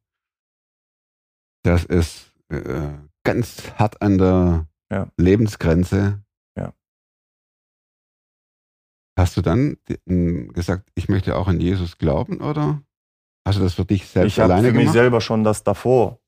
dass 1.64 1.86
es 1.86 2.32
äh, 2.50 2.94
ganz 3.24 3.72
hart 3.80 4.00
an 4.04 4.20
der 4.20 4.68
ja. 4.92 5.08
Lebensgrenze. 5.18 6.24
Ja. 6.56 6.72
Hast 9.18 9.38
du 9.38 9.42
dann 9.42 9.78
gesagt, 10.54 10.92
ich 10.94 11.10
möchte 11.10 11.36
auch 11.36 11.48
an 11.48 11.60
Jesus 11.60 11.98
glauben 11.98 12.42
oder 12.42 12.84
hast 13.44 13.58
du 13.58 13.64
das 13.64 13.74
für 13.74 13.86
dich 13.86 14.08
selbst 14.08 14.34
ich 14.34 14.42
alleine 14.42 14.68
für 14.68 14.74
gemacht? 14.74 14.86
mich 14.86 14.94
selber 14.94 15.20
schon 15.20 15.44
das 15.44 15.64
davor. 15.64 16.20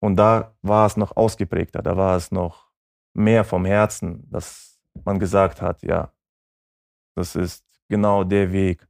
Und 0.00 0.14
da 0.14 0.56
war 0.62 0.86
es 0.86 0.96
noch 0.96 1.16
ausgeprägter, 1.16 1.82
da 1.82 1.96
war 1.96 2.16
es 2.16 2.30
noch 2.30 2.69
mehr 3.20 3.44
vom 3.44 3.64
Herzen, 3.64 4.28
dass 4.30 4.80
man 5.04 5.18
gesagt 5.18 5.62
hat, 5.62 5.82
ja, 5.82 6.12
das 7.16 7.36
ist 7.36 7.64
genau 7.88 8.24
der 8.24 8.52
Weg, 8.52 8.86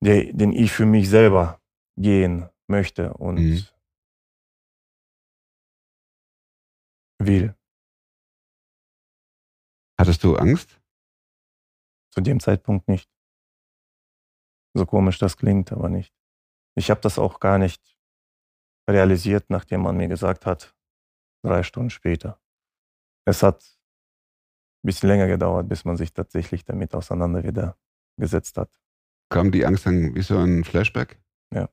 der, 0.00 0.32
den 0.32 0.52
ich 0.52 0.72
für 0.72 0.86
mich 0.86 1.08
selber 1.08 1.60
gehen 1.96 2.48
möchte 2.66 3.14
und 3.14 3.36
mhm. 3.36 3.66
will. 7.18 7.54
Hattest 9.98 10.22
du 10.24 10.36
Angst? 10.36 10.80
Zu 12.12 12.20
dem 12.20 12.40
Zeitpunkt 12.40 12.88
nicht. 12.88 13.10
So 14.76 14.86
komisch 14.86 15.18
das 15.18 15.36
klingt, 15.36 15.72
aber 15.72 15.88
nicht. 15.88 16.12
Ich 16.76 16.90
habe 16.90 17.00
das 17.00 17.18
auch 17.18 17.38
gar 17.38 17.58
nicht 17.58 17.96
realisiert, 18.88 19.48
nachdem 19.48 19.82
man 19.82 19.96
mir 19.96 20.08
gesagt 20.08 20.46
hat, 20.46 20.76
drei 21.44 21.62
Stunden 21.62 21.90
später. 21.90 22.40
Es 23.26 23.42
hat 23.42 23.62
ein 23.62 24.86
bisschen 24.86 25.08
länger 25.08 25.26
gedauert, 25.26 25.68
bis 25.68 25.84
man 25.84 25.96
sich 25.96 26.12
tatsächlich 26.12 26.64
damit 26.64 26.94
auseinander 26.94 27.42
wieder 27.42 27.76
gesetzt 28.18 28.58
hat. 28.58 28.70
Kam 29.30 29.50
die 29.50 29.64
Angst 29.64 29.86
dann 29.86 30.14
wie 30.14 30.22
so 30.22 30.38
ein 30.38 30.64
Flashback? 30.64 31.20
Ja. 31.52 31.68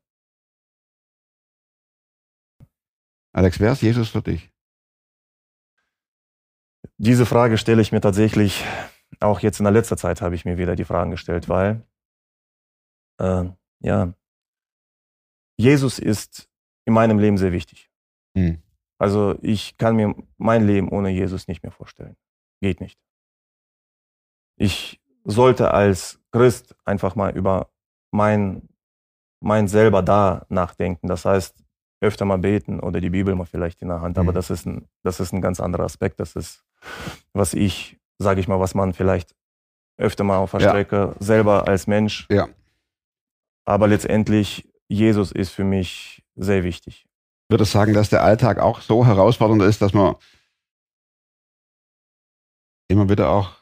Alex, 3.34 3.60
wer 3.60 3.74
ist 3.74 3.82
Jesus 3.82 4.10
für 4.10 4.22
dich? 4.22 4.52
Diese 6.98 7.26
Frage 7.26 7.58
stelle 7.58 7.82
ich 7.82 7.92
mir 7.92 8.02
tatsächlich, 8.02 8.64
auch 9.20 9.40
jetzt 9.40 9.60
in 9.60 9.66
der 9.66 9.74
letzter 9.74 9.98
Zeit 9.98 10.22
habe 10.22 10.36
ich 10.36 10.46
mir 10.46 10.58
wieder 10.58 10.76
die 10.76 10.86
Fragen 10.86 11.12
gestellt, 11.12 11.50
weil, 11.50 11.86
äh, 13.20 13.46
ja, 13.80 14.14
Jesus 15.58 16.00
ist 16.00 16.50
in 16.86 16.94
meinem 16.94 17.20
Leben 17.20 17.38
sehr 17.38 17.52
wichtig. 17.52 17.92
Hm. 18.36 18.62
Also 19.02 19.36
ich 19.42 19.78
kann 19.78 19.96
mir 19.96 20.14
mein 20.38 20.68
Leben 20.68 20.88
ohne 20.90 21.10
Jesus 21.10 21.48
nicht 21.48 21.64
mehr 21.64 21.72
vorstellen. 21.72 22.16
Geht 22.62 22.82
nicht. 22.82 23.00
Ich 24.58 25.02
sollte 25.24 25.74
als 25.74 26.22
Christ 26.32 26.76
einfach 26.86 27.16
mal 27.16 27.36
über 27.36 27.72
mein, 28.12 28.70
mein 29.40 29.68
selber 29.68 30.04
da 30.04 30.46
nachdenken. 30.50 31.08
Das 31.08 31.26
heißt, 31.26 31.64
öfter 32.00 32.26
mal 32.26 32.38
beten 32.38 32.80
oder 32.80 33.02
die 33.02 33.10
Bibel 33.10 33.34
mal 33.34 33.46
vielleicht 33.46 33.82
in 33.82 33.88
der 33.88 34.02
Hand. 34.02 34.20
Aber 34.20 34.34
mhm. 34.34 34.36
das 34.36 34.52
ist 34.52 34.68
ein, 34.68 34.88
das 35.02 35.20
ist 35.20 35.34
ein 35.34 35.42
ganz 35.42 35.60
anderer 35.60 35.86
Aspekt. 35.86 36.20
Das 36.20 36.36
ist, 36.36 36.64
was 37.34 37.56
ich, 37.56 38.00
sage 38.20 38.40
ich 38.40 38.48
mal, 38.48 38.60
was 38.60 38.76
man 38.76 38.94
vielleicht 38.94 39.36
öfter 39.98 40.24
mal 40.24 40.38
auf 40.38 40.52
der 40.52 40.62
ja. 40.62 40.70
Strecke 40.70 41.16
selber 41.18 41.68
als 41.68 41.88
Mensch. 41.88 42.28
Ja. 42.30 42.50
Aber 43.66 43.88
letztendlich, 43.88 44.72
Jesus 44.88 45.32
ist 45.32 45.50
für 45.50 45.64
mich 45.64 46.24
sehr 46.36 46.64
wichtig. 46.64 47.08
Würde 47.52 47.66
sagen, 47.66 47.94
dass 47.94 48.10
der 48.10 48.24
Alltag 48.24 48.60
auch 48.60 48.80
so 48.80 49.06
herausfordernd 49.06 49.62
ist, 49.64 49.82
dass 49.82 49.94
man 49.94 50.16
immer 52.88 53.10
wieder 53.10 53.30
auch 53.30 53.58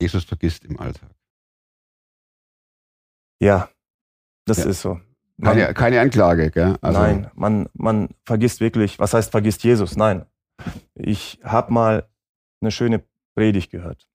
Jesus 0.00 0.24
vergisst 0.24 0.64
im 0.64 0.80
Alltag. 0.80 1.10
Ja, 3.38 3.68
das 4.46 4.58
ja. 4.58 4.70
ist 4.70 4.80
so. 4.80 5.00
Man, 5.36 5.56
keine, 5.56 5.74
keine 5.74 6.00
Anklage, 6.00 6.50
gell? 6.50 6.78
Also 6.80 7.00
nein, 7.00 7.30
man, 7.34 7.68
man 7.74 8.08
vergisst 8.24 8.60
wirklich, 8.60 8.98
was 8.98 9.12
heißt 9.12 9.30
vergisst 9.30 9.62
Jesus? 9.62 9.94
Nein. 9.94 10.24
Ich 10.94 11.38
habe 11.44 11.72
mal 11.72 12.08
eine 12.62 12.70
schöne 12.70 13.04
Predigt 13.36 13.70
gehört 13.70 14.08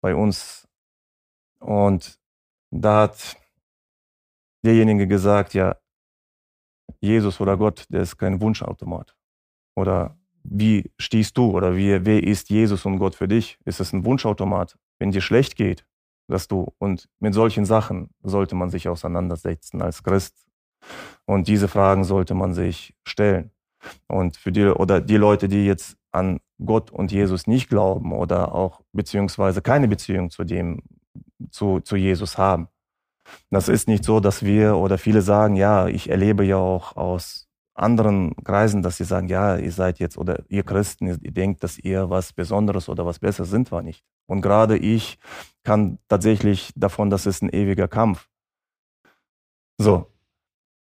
bei 0.00 0.14
uns 0.14 0.68
und 1.58 2.20
da 2.70 3.02
hat 3.02 3.36
derjenige 4.64 5.06
gesagt, 5.06 5.54
ja, 5.54 5.76
Jesus 7.00 7.40
oder 7.40 7.56
Gott, 7.56 7.86
der 7.88 8.02
ist 8.02 8.16
kein 8.16 8.40
Wunschautomat. 8.40 9.14
Oder 9.76 10.16
wie 10.42 10.90
stehst 10.98 11.36
du 11.36 11.50
oder 11.50 11.76
wie, 11.76 12.04
wer 12.04 12.22
ist 12.22 12.50
Jesus 12.50 12.84
und 12.84 12.98
Gott 12.98 13.14
für 13.14 13.28
dich? 13.28 13.58
Ist 13.64 13.80
es 13.80 13.92
ein 13.92 14.04
Wunschautomat? 14.04 14.76
Wenn 14.98 15.10
dir 15.10 15.20
schlecht 15.20 15.56
geht, 15.56 15.86
dass 16.28 16.48
du, 16.48 16.72
und 16.78 17.08
mit 17.18 17.34
solchen 17.34 17.64
Sachen 17.64 18.10
sollte 18.22 18.54
man 18.54 18.70
sich 18.70 18.88
auseinandersetzen 18.88 19.82
als 19.82 20.02
Christ. 20.02 20.36
Und 21.26 21.48
diese 21.48 21.68
Fragen 21.68 22.04
sollte 22.04 22.34
man 22.34 22.54
sich 22.54 22.94
stellen. 23.04 23.50
Und 24.06 24.36
für 24.36 24.52
die, 24.52 24.64
oder 24.64 25.00
die 25.00 25.16
Leute, 25.16 25.48
die 25.48 25.66
jetzt 25.66 25.96
an 26.12 26.40
Gott 26.64 26.90
und 26.90 27.12
Jesus 27.12 27.46
nicht 27.46 27.68
glauben 27.68 28.12
oder 28.12 28.54
auch 28.54 28.80
beziehungsweise 28.92 29.60
keine 29.60 29.88
Beziehung 29.88 30.30
zu 30.30 30.44
dem, 30.44 30.82
zu, 31.50 31.80
zu 31.80 31.96
Jesus 31.96 32.38
haben. 32.38 32.68
Das 33.50 33.68
ist 33.68 33.88
nicht 33.88 34.04
so, 34.04 34.20
dass 34.20 34.44
wir 34.44 34.76
oder 34.76 34.98
viele 34.98 35.22
sagen, 35.22 35.56
ja, 35.56 35.86
ich 35.86 36.10
erlebe 36.10 36.44
ja 36.44 36.56
auch 36.56 36.96
aus 36.96 37.48
anderen 37.74 38.34
Kreisen, 38.44 38.82
dass 38.82 38.96
sie 38.96 39.04
sagen, 39.04 39.28
ja, 39.28 39.56
ihr 39.56 39.72
seid 39.72 39.98
jetzt 39.98 40.16
oder 40.16 40.44
ihr 40.48 40.62
Christen, 40.62 41.06
ihr 41.06 41.32
denkt, 41.32 41.64
dass 41.64 41.78
ihr 41.78 42.08
was 42.08 42.32
Besonderes 42.32 42.88
oder 42.88 43.04
was 43.04 43.18
Besseres 43.18 43.50
sind, 43.50 43.72
war 43.72 43.82
nicht. 43.82 44.04
Und 44.26 44.42
gerade 44.42 44.76
ich 44.76 45.18
kann 45.64 45.98
tatsächlich 46.08 46.72
davon, 46.76 47.10
das 47.10 47.26
ist 47.26 47.42
ein 47.42 47.50
ewiger 47.50 47.88
Kampf. 47.88 48.28
So. 49.78 50.10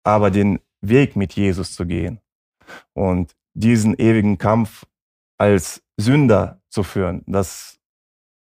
Aber 0.04 0.30
den 0.30 0.60
Weg 0.80 1.16
mit 1.16 1.32
Jesus 1.34 1.74
zu 1.74 1.86
gehen 1.86 2.20
und 2.92 3.34
diesen 3.54 3.94
ewigen 3.94 4.38
Kampf 4.38 4.86
als 5.38 5.82
Sünder 5.96 6.60
zu 6.68 6.82
führen, 6.82 7.24
das 7.26 7.80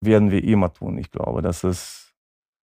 werden 0.01 0.31
wir 0.31 0.43
immer 0.43 0.73
tun. 0.73 0.99
Ich 0.99 1.11
glaube, 1.11 1.43
das 1.43 1.65
ist, 1.65 2.02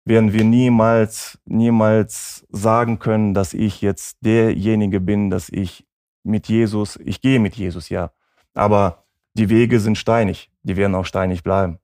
werden 0.05 0.33
wir 0.33 0.43
niemals, 0.43 1.39
niemals 1.45 2.45
sagen 2.49 2.99
können, 2.99 3.33
dass 3.33 3.53
ich 3.53 3.81
jetzt 3.81 4.17
derjenige 4.21 4.99
bin, 4.99 5.29
dass 5.29 5.49
ich 5.49 5.85
mit 6.23 6.47
Jesus, 6.47 6.97
ich 7.03 7.21
gehe 7.21 7.39
mit 7.39 7.55
Jesus, 7.55 7.89
ja. 7.89 8.11
Aber 8.53 9.05
die 9.33 9.49
Wege 9.49 9.79
sind 9.79 9.97
steinig, 9.97 10.51
die 10.63 10.75
werden 10.77 10.95
auch 10.95 11.05
steinig 11.05 11.43
bleiben. 11.43 11.79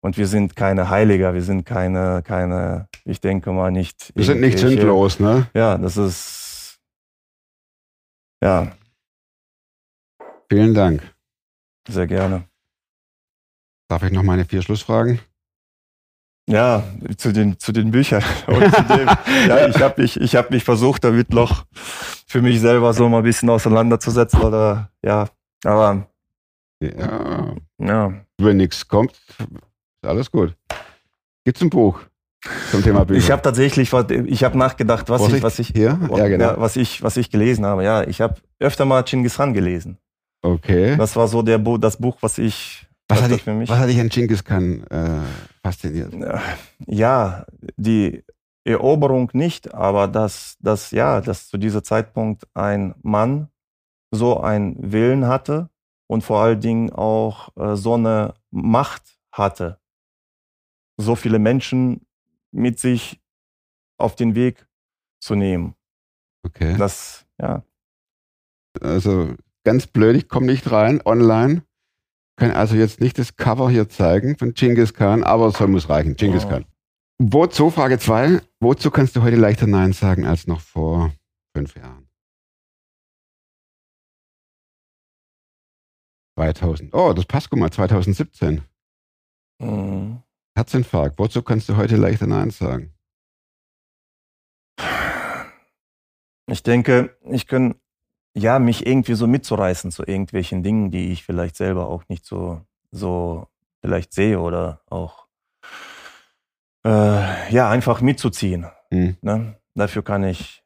Und 0.00 0.16
wir 0.16 0.26
sind 0.26 0.54
keine 0.54 0.90
Heiliger, 0.90 1.34
wir 1.34 1.42
sind 1.42 1.64
keine, 1.64 2.22
keine, 2.22 2.88
ich 3.04 3.20
denke 3.20 3.52
mal 3.52 3.72
nicht. 3.72 4.12
Wir 4.14 4.24
sind 4.24 4.40
nicht 4.40 4.58
sinnlos, 4.58 5.18
ne? 5.18 5.48
Ja, 5.54 5.76
das 5.76 5.96
ist, 5.96 6.78
ja. 8.42 8.72
Vielen 10.50 10.74
Dank. 10.74 11.02
Sehr 11.88 12.06
gerne. 12.06 12.44
Darf 13.88 14.02
ich 14.02 14.12
noch 14.12 14.22
meine 14.22 14.44
vier 14.44 14.62
Schlussfragen? 14.62 15.18
Ja, 16.48 16.82
zu 17.18 17.32
den, 17.32 17.58
zu 17.58 17.72
den 17.72 17.90
Büchern. 17.90 18.22
Zu 18.46 18.52
dem, 18.52 19.06
ja, 19.48 19.66
ich 19.68 19.80
habe 19.82 20.00
mich, 20.00 20.18
ich 20.18 20.34
hab 20.34 20.50
mich 20.50 20.64
versucht, 20.64 21.04
damit 21.04 21.30
noch 21.32 21.66
für 22.26 22.40
mich 22.40 22.60
selber 22.60 22.94
so 22.94 23.08
mal 23.08 23.18
ein 23.18 23.24
bisschen 23.24 23.50
auseinanderzusetzen. 23.50 24.40
Oder 24.40 24.90
ja, 25.04 25.28
aber 25.64 26.06
ja. 26.80 27.54
ja. 27.78 28.14
Wenn 28.38 28.56
nichts 28.56 28.88
kommt, 28.88 29.20
alles 30.02 30.30
gut. 30.30 30.54
Gibt's 31.44 31.60
ein 31.60 31.70
Buch 31.70 32.00
zum 32.70 32.82
Thema 32.82 33.04
Bücher? 33.04 33.18
Ich 33.18 33.30
habe 33.30 33.42
tatsächlich, 33.42 33.92
ich 33.92 34.44
habe 34.44 34.58
nachgedacht, 34.58 35.10
was 35.10 35.28
ich, 35.28 35.42
was 35.42 35.58
ich, 35.58 35.68
hier? 35.68 35.98
Ja, 36.14 36.28
genau. 36.28 36.44
Ja, 36.44 36.60
was 36.60 36.76
ich, 36.76 37.02
was 37.02 37.16
ich 37.16 37.30
gelesen 37.30 37.66
habe. 37.66 37.84
Ja, 37.84 38.04
ich 38.04 38.20
habe 38.20 38.36
öfter 38.58 38.84
mal 38.84 39.04
Chingis 39.04 39.36
Khan 39.36 39.52
gelesen. 39.52 39.98
Okay. 40.42 40.96
Das 40.96 41.16
war 41.16 41.28
so 41.28 41.42
der 41.42 41.58
das 41.58 41.98
Buch, 41.98 42.16
was 42.20 42.38
ich. 42.38 42.87
Was 43.08 43.22
hat, 43.22 43.30
dich, 43.30 43.42
für 43.42 43.54
mich, 43.54 43.68
was 43.70 43.78
hat 43.78 43.88
dich 43.88 44.00
an 44.00 44.10
Chingis 44.10 44.44
Khan 44.44 44.82
äh, 44.88 45.22
fasziniert? 45.62 46.12
Ja, 46.86 47.46
die 47.76 48.22
Eroberung 48.64 49.30
nicht, 49.32 49.72
aber 49.72 50.08
dass, 50.08 50.56
dass, 50.60 50.90
ja, 50.90 51.22
dass 51.22 51.48
zu 51.48 51.56
diesem 51.56 51.82
Zeitpunkt 51.82 52.46
ein 52.54 52.94
Mann 53.02 53.48
so 54.10 54.40
einen 54.40 54.92
Willen 54.92 55.26
hatte 55.26 55.70
und 56.06 56.22
vor 56.22 56.40
allen 56.40 56.60
Dingen 56.60 56.92
auch 56.92 57.56
äh, 57.56 57.76
so 57.76 57.94
eine 57.94 58.34
Macht 58.50 59.18
hatte, 59.32 59.80
so 60.98 61.14
viele 61.14 61.38
Menschen 61.38 62.06
mit 62.50 62.78
sich 62.78 63.20
auf 63.98 64.16
den 64.16 64.34
Weg 64.34 64.66
zu 65.20 65.34
nehmen. 65.34 65.74
Okay. 66.44 66.76
Das, 66.76 67.26
ja. 67.40 67.62
Also 68.80 69.34
ganz 69.64 69.86
blöd, 69.86 70.16
ich 70.16 70.28
komme 70.28 70.46
nicht 70.46 70.70
rein 70.70 71.00
online. 71.04 71.62
Kann 72.38 72.52
also 72.52 72.76
jetzt 72.76 73.00
nicht 73.00 73.18
das 73.18 73.34
Cover 73.36 73.68
hier 73.68 73.88
zeigen 73.88 74.38
von 74.38 74.54
Genghis 74.54 74.94
Khan, 74.94 75.24
aber 75.24 75.48
es 75.48 75.58
soll 75.58 75.66
muss 75.66 75.88
reichen. 75.88 76.14
Genghis 76.14 76.44
Oh. 76.44 76.48
Khan. 76.48 76.64
Wozu, 77.20 77.70
Frage 77.70 77.98
2, 77.98 78.40
wozu 78.60 78.92
kannst 78.92 79.16
du 79.16 79.22
heute 79.22 79.34
leichter 79.34 79.66
Nein 79.66 79.92
sagen 79.92 80.24
als 80.24 80.46
noch 80.46 80.60
vor 80.60 81.12
fünf 81.52 81.74
Jahren? 81.74 82.08
2000. 86.36 86.94
Oh, 86.94 87.12
das 87.12 87.26
passt, 87.26 87.50
guck 87.50 87.58
mal, 87.58 87.72
2017. 87.72 88.62
Mhm. 89.60 90.22
Herzinfarkt. 90.56 91.18
Wozu 91.18 91.42
kannst 91.42 91.68
du 91.68 91.76
heute 91.76 91.96
leichter 91.96 92.28
Nein 92.28 92.50
sagen? 92.50 92.94
Ich 96.48 96.62
denke, 96.62 97.18
ich 97.24 97.48
kann 97.48 97.74
ja 98.34 98.58
mich 98.58 98.86
irgendwie 98.86 99.14
so 99.14 99.26
mitzureißen 99.26 99.90
zu 99.90 100.04
irgendwelchen 100.04 100.62
Dingen, 100.62 100.90
die 100.90 101.12
ich 101.12 101.24
vielleicht 101.24 101.56
selber 101.56 101.88
auch 101.88 102.04
nicht 102.08 102.24
so, 102.24 102.60
so 102.90 103.46
vielleicht 103.80 104.12
sehe 104.12 104.40
oder 104.40 104.80
auch 104.86 105.26
äh, 106.84 107.52
ja, 107.52 107.68
einfach 107.68 108.00
mitzuziehen. 108.00 108.66
Hm. 108.90 109.16
Ne? 109.20 109.56
Dafür 109.74 110.02
kann 110.02 110.24
ich 110.24 110.62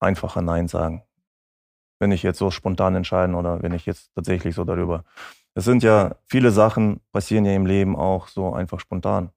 einfacher 0.00 0.42
Nein 0.42 0.68
sagen. 0.68 1.02
Wenn 1.98 2.12
ich 2.12 2.22
jetzt 2.22 2.38
so 2.38 2.50
spontan 2.50 2.96
entscheiden 2.96 3.34
oder 3.34 3.62
wenn 3.62 3.72
ich 3.72 3.86
jetzt 3.86 4.12
tatsächlich 4.14 4.54
so 4.54 4.64
darüber. 4.64 5.04
Es 5.54 5.64
sind 5.64 5.82
ja 5.82 6.16
viele 6.26 6.50
Sachen 6.50 7.00
passieren 7.12 7.44
ja 7.44 7.52
im 7.52 7.66
Leben 7.66 7.94
auch 7.94 8.28
so 8.28 8.52
einfach 8.52 8.80
spontan. 8.80 9.30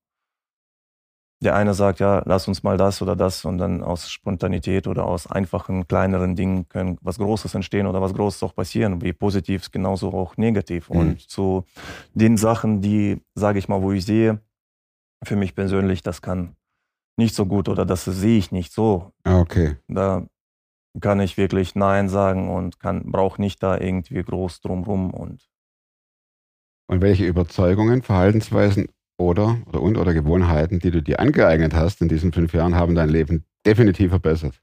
Der 1.43 1.55
eine 1.55 1.73
sagt, 1.73 1.99
ja, 1.99 2.23
lass 2.25 2.47
uns 2.47 2.63
mal 2.63 2.77
das 2.77 3.01
oder 3.01 3.15
das 3.15 3.43
und 3.43 3.57
dann 3.57 3.83
aus 3.83 4.09
Spontanität 4.09 4.87
oder 4.87 5.05
aus 5.05 5.27
einfachen, 5.27 5.87
kleineren 5.87 6.35
Dingen 6.35 6.69
können 6.69 6.97
was 7.01 7.17
Großes 7.17 7.53
entstehen 7.53 7.87
oder 7.87 8.01
was 8.01 8.13
Großes 8.13 8.41
auch 8.43 8.55
passieren, 8.55 9.01
wie 9.01 9.13
positiv, 9.13 9.69
genauso 9.69 10.13
auch 10.13 10.37
negativ. 10.37 10.89
Mhm. 10.89 10.97
Und 10.97 11.29
zu 11.29 11.65
den 12.13 12.37
Sachen, 12.37 12.81
die, 12.81 13.21
sage 13.35 13.59
ich 13.59 13.67
mal, 13.67 13.81
wo 13.81 13.91
ich 13.91 14.05
sehe, 14.05 14.39
für 15.23 15.35
mich 15.35 15.55
persönlich, 15.55 16.01
das 16.01 16.21
kann 16.21 16.55
nicht 17.17 17.35
so 17.35 17.45
gut 17.45 17.69
oder 17.69 17.85
das 17.85 18.05
sehe 18.05 18.37
ich 18.37 18.51
nicht 18.51 18.73
so. 18.73 19.11
Ah, 19.23 19.39
Okay. 19.39 19.77
Da 19.87 20.25
kann 21.01 21.19
ich 21.19 21.37
wirklich 21.37 21.75
Nein 21.75 22.09
sagen 22.09 22.49
und 22.49 22.79
kann 22.79 23.11
brauche 23.11 23.41
nicht 23.41 23.61
da 23.61 23.77
irgendwie 23.77 24.23
groß 24.23 24.61
drumrum 24.61 25.13
und 25.13 25.49
Und 26.87 27.01
welche 27.01 27.25
Überzeugungen, 27.25 28.01
Verhaltensweisen 28.01 28.87
oder, 29.17 29.57
oder 29.67 29.81
und 29.81 29.97
oder 29.97 30.13
Gewohnheiten, 30.13 30.79
die 30.79 30.91
du 30.91 31.01
dir 31.01 31.19
angeeignet 31.19 31.73
hast 31.73 32.01
in 32.01 32.09
diesen 32.09 32.33
fünf 32.33 32.53
Jahren, 32.53 32.75
haben 32.75 32.95
dein 32.95 33.09
Leben 33.09 33.45
definitiv 33.65 34.09
verbessert? 34.09 34.61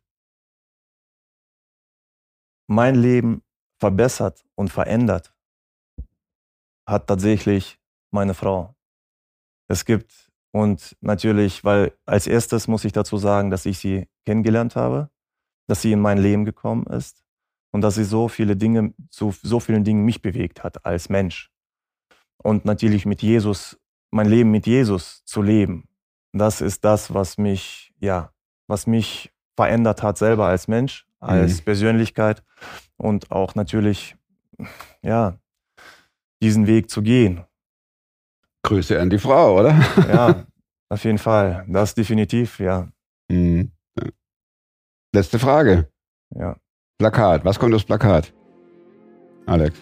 mein 2.72 2.94
Leben 2.94 3.42
verbessert 3.78 4.44
und 4.54 4.70
verändert 4.70 5.34
hat 6.88 7.06
tatsächlich 7.06 7.78
meine 8.10 8.34
Frau. 8.34 8.74
Es 9.68 9.84
gibt 9.84 10.30
und 10.52 10.96
natürlich, 11.00 11.64
weil 11.64 11.96
als 12.04 12.26
erstes 12.26 12.68
muss 12.68 12.84
ich 12.84 12.92
dazu 12.92 13.16
sagen, 13.16 13.50
dass 13.50 13.66
ich 13.66 13.78
sie 13.78 14.08
kennengelernt 14.26 14.76
habe, 14.76 15.10
dass 15.68 15.82
sie 15.82 15.92
in 15.92 16.00
mein 16.00 16.18
Leben 16.18 16.44
gekommen 16.44 16.86
ist 16.86 17.24
und 17.72 17.80
dass 17.80 17.94
sie 17.94 18.04
so 18.04 18.28
viele 18.28 18.56
Dinge, 18.56 18.92
zu 19.10 19.32
so 19.42 19.60
vielen 19.60 19.84
Dingen 19.84 20.04
mich 20.04 20.20
bewegt 20.20 20.62
hat 20.62 20.84
als 20.84 21.08
Mensch. 21.08 21.50
Und 22.42 22.64
natürlich 22.64 23.06
mit 23.06 23.22
Jesus, 23.22 23.78
mein 24.12 24.28
Leben 24.28 24.50
mit 24.50 24.66
Jesus 24.66 25.24
zu 25.24 25.42
leben. 25.42 25.88
Das 26.32 26.60
ist 26.60 26.84
das, 26.84 27.12
was 27.12 27.36
mich, 27.38 27.92
ja, 27.98 28.30
was 28.68 28.86
mich 28.86 29.32
verändert 29.56 30.02
hat 30.02 30.16
selber 30.18 30.46
als 30.46 30.68
Mensch, 30.68 31.06
als 31.18 31.60
Mhm. 31.60 31.64
Persönlichkeit 31.64 32.42
und 32.96 33.30
auch 33.30 33.54
natürlich, 33.54 34.16
ja, 35.02 35.36
diesen 36.42 36.66
Weg 36.66 36.88
zu 36.90 37.02
gehen. 37.02 37.44
Grüße 38.62 38.98
an 39.00 39.10
die 39.10 39.18
Frau, 39.18 39.58
oder? 39.60 39.74
Ja, 40.08 40.46
auf 40.88 41.04
jeden 41.04 41.18
Fall. 41.18 41.64
Das 41.68 41.94
definitiv, 41.94 42.60
ja. 42.60 42.88
Mhm. 43.28 43.72
Letzte 45.14 45.38
Frage. 45.38 45.88
ja. 46.34 46.56
Plakat. 46.98 47.44
Was 47.44 47.58
kommt 47.58 47.74
aufs 47.74 47.84
Plakat? 47.84 48.32
Alex. 49.46 49.76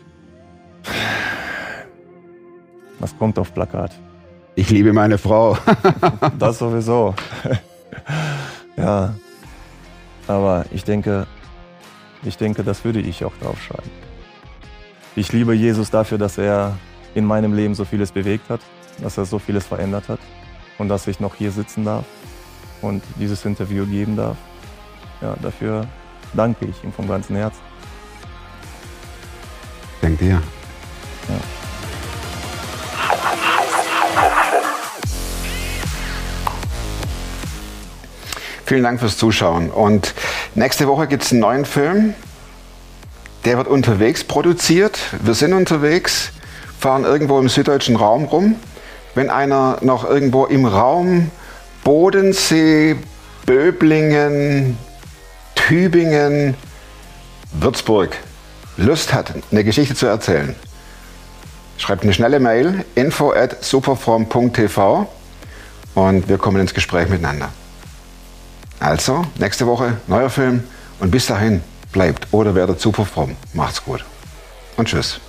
Was 2.99 3.16
kommt 3.19 3.38
auf 3.38 3.53
Plakat? 3.53 3.93
Ich 4.61 4.68
liebe 4.68 4.92
meine 4.92 5.16
Frau. 5.16 5.57
Das 6.38 6.59
sowieso. 6.59 7.14
ja. 8.77 9.14
Aber 10.27 10.66
ich 10.70 10.85
denke, 10.85 11.27
ich 12.25 12.37
denke, 12.37 12.62
das 12.62 12.85
würde 12.85 13.01
ich 13.01 13.25
auch 13.25 13.33
draufschreiben. 13.40 13.90
Ich 15.16 15.33
liebe 15.33 15.55
Jesus 15.55 15.90
dafür, 15.90 16.18
dass 16.18 16.37
er 16.37 16.77
in 17.14 17.25
meinem 17.25 17.55
Leben 17.55 17.75
so 17.75 17.87
vieles 17.87 18.12
bewegt 18.12 18.51
hat, 18.51 18.61
dass 19.03 19.16
er 19.16 19.25
so 19.25 19.38
vieles 19.38 19.64
verändert 19.66 20.11
hat 20.11 20.20
und 20.77 20.90
dass 20.90 21.07
ich 21.07 21.20
noch 21.20 21.35
hier 21.37 21.53
sitzen 21.53 21.87
darf 21.87 22.05
und 22.83 23.03
dieses 23.18 23.46
Interview 23.46 23.87
geben 23.87 24.14
darf. 24.14 24.37
Ja, 25.23 25.37
dafür 25.40 25.87
danke 26.35 26.66
ich 26.66 26.85
ihm 26.85 26.92
vom 26.92 27.09
ganzen 27.09 27.35
Herzen. 27.35 27.62
Denk 30.03 30.18
dir. 30.18 30.42
Vielen 38.71 38.85
Dank 38.85 39.01
fürs 39.01 39.17
Zuschauen. 39.17 39.69
Und 39.69 40.15
nächste 40.55 40.87
Woche 40.87 41.09
gibt 41.09 41.25
es 41.25 41.33
einen 41.33 41.41
neuen 41.41 41.65
Film. 41.65 42.15
Der 43.45 43.57
wird 43.57 43.67
unterwegs 43.67 44.23
produziert. 44.23 44.97
Wir 45.25 45.35
sind 45.35 45.55
unterwegs, 45.55 46.31
fahren 46.79 47.03
irgendwo 47.03 47.41
im 47.41 47.49
süddeutschen 47.49 47.97
Raum 47.97 48.27
rum. 48.27 48.55
Wenn 49.17 49.29
einer 49.29 49.79
noch 49.81 50.09
irgendwo 50.09 50.45
im 50.45 50.67
Raum 50.67 51.33
Bodensee, 51.83 52.95
Böblingen, 53.45 54.79
Tübingen, 55.57 56.55
Würzburg 57.51 58.17
Lust 58.77 59.13
hat, 59.13 59.35
eine 59.51 59.65
Geschichte 59.65 59.97
zu 59.97 60.07
erzählen, 60.07 60.55
schreibt 61.77 62.05
eine 62.05 62.13
schnelle 62.13 62.39
Mail 62.39 62.85
info 62.95 63.33
at 63.33 63.65
superform.tv 63.65 65.09
und 65.97 66.29
wir 66.29 66.39
kommen 66.39 66.61
ins 66.61 66.73
Gespräch 66.73 67.09
miteinander. 67.09 67.49
Also, 68.81 69.27
nächste 69.38 69.66
Woche 69.66 69.99
neuer 70.07 70.31
Film 70.31 70.64
und 71.01 71.11
bis 71.11 71.27
dahin 71.27 71.62
bleibt 71.93 72.27
oder 72.33 72.55
werdet 72.55 72.81
super 72.81 73.05
fromm. 73.05 73.37
Macht's 73.53 73.85
gut 73.85 74.05
und 74.77 74.88
tschüss. 74.88 75.21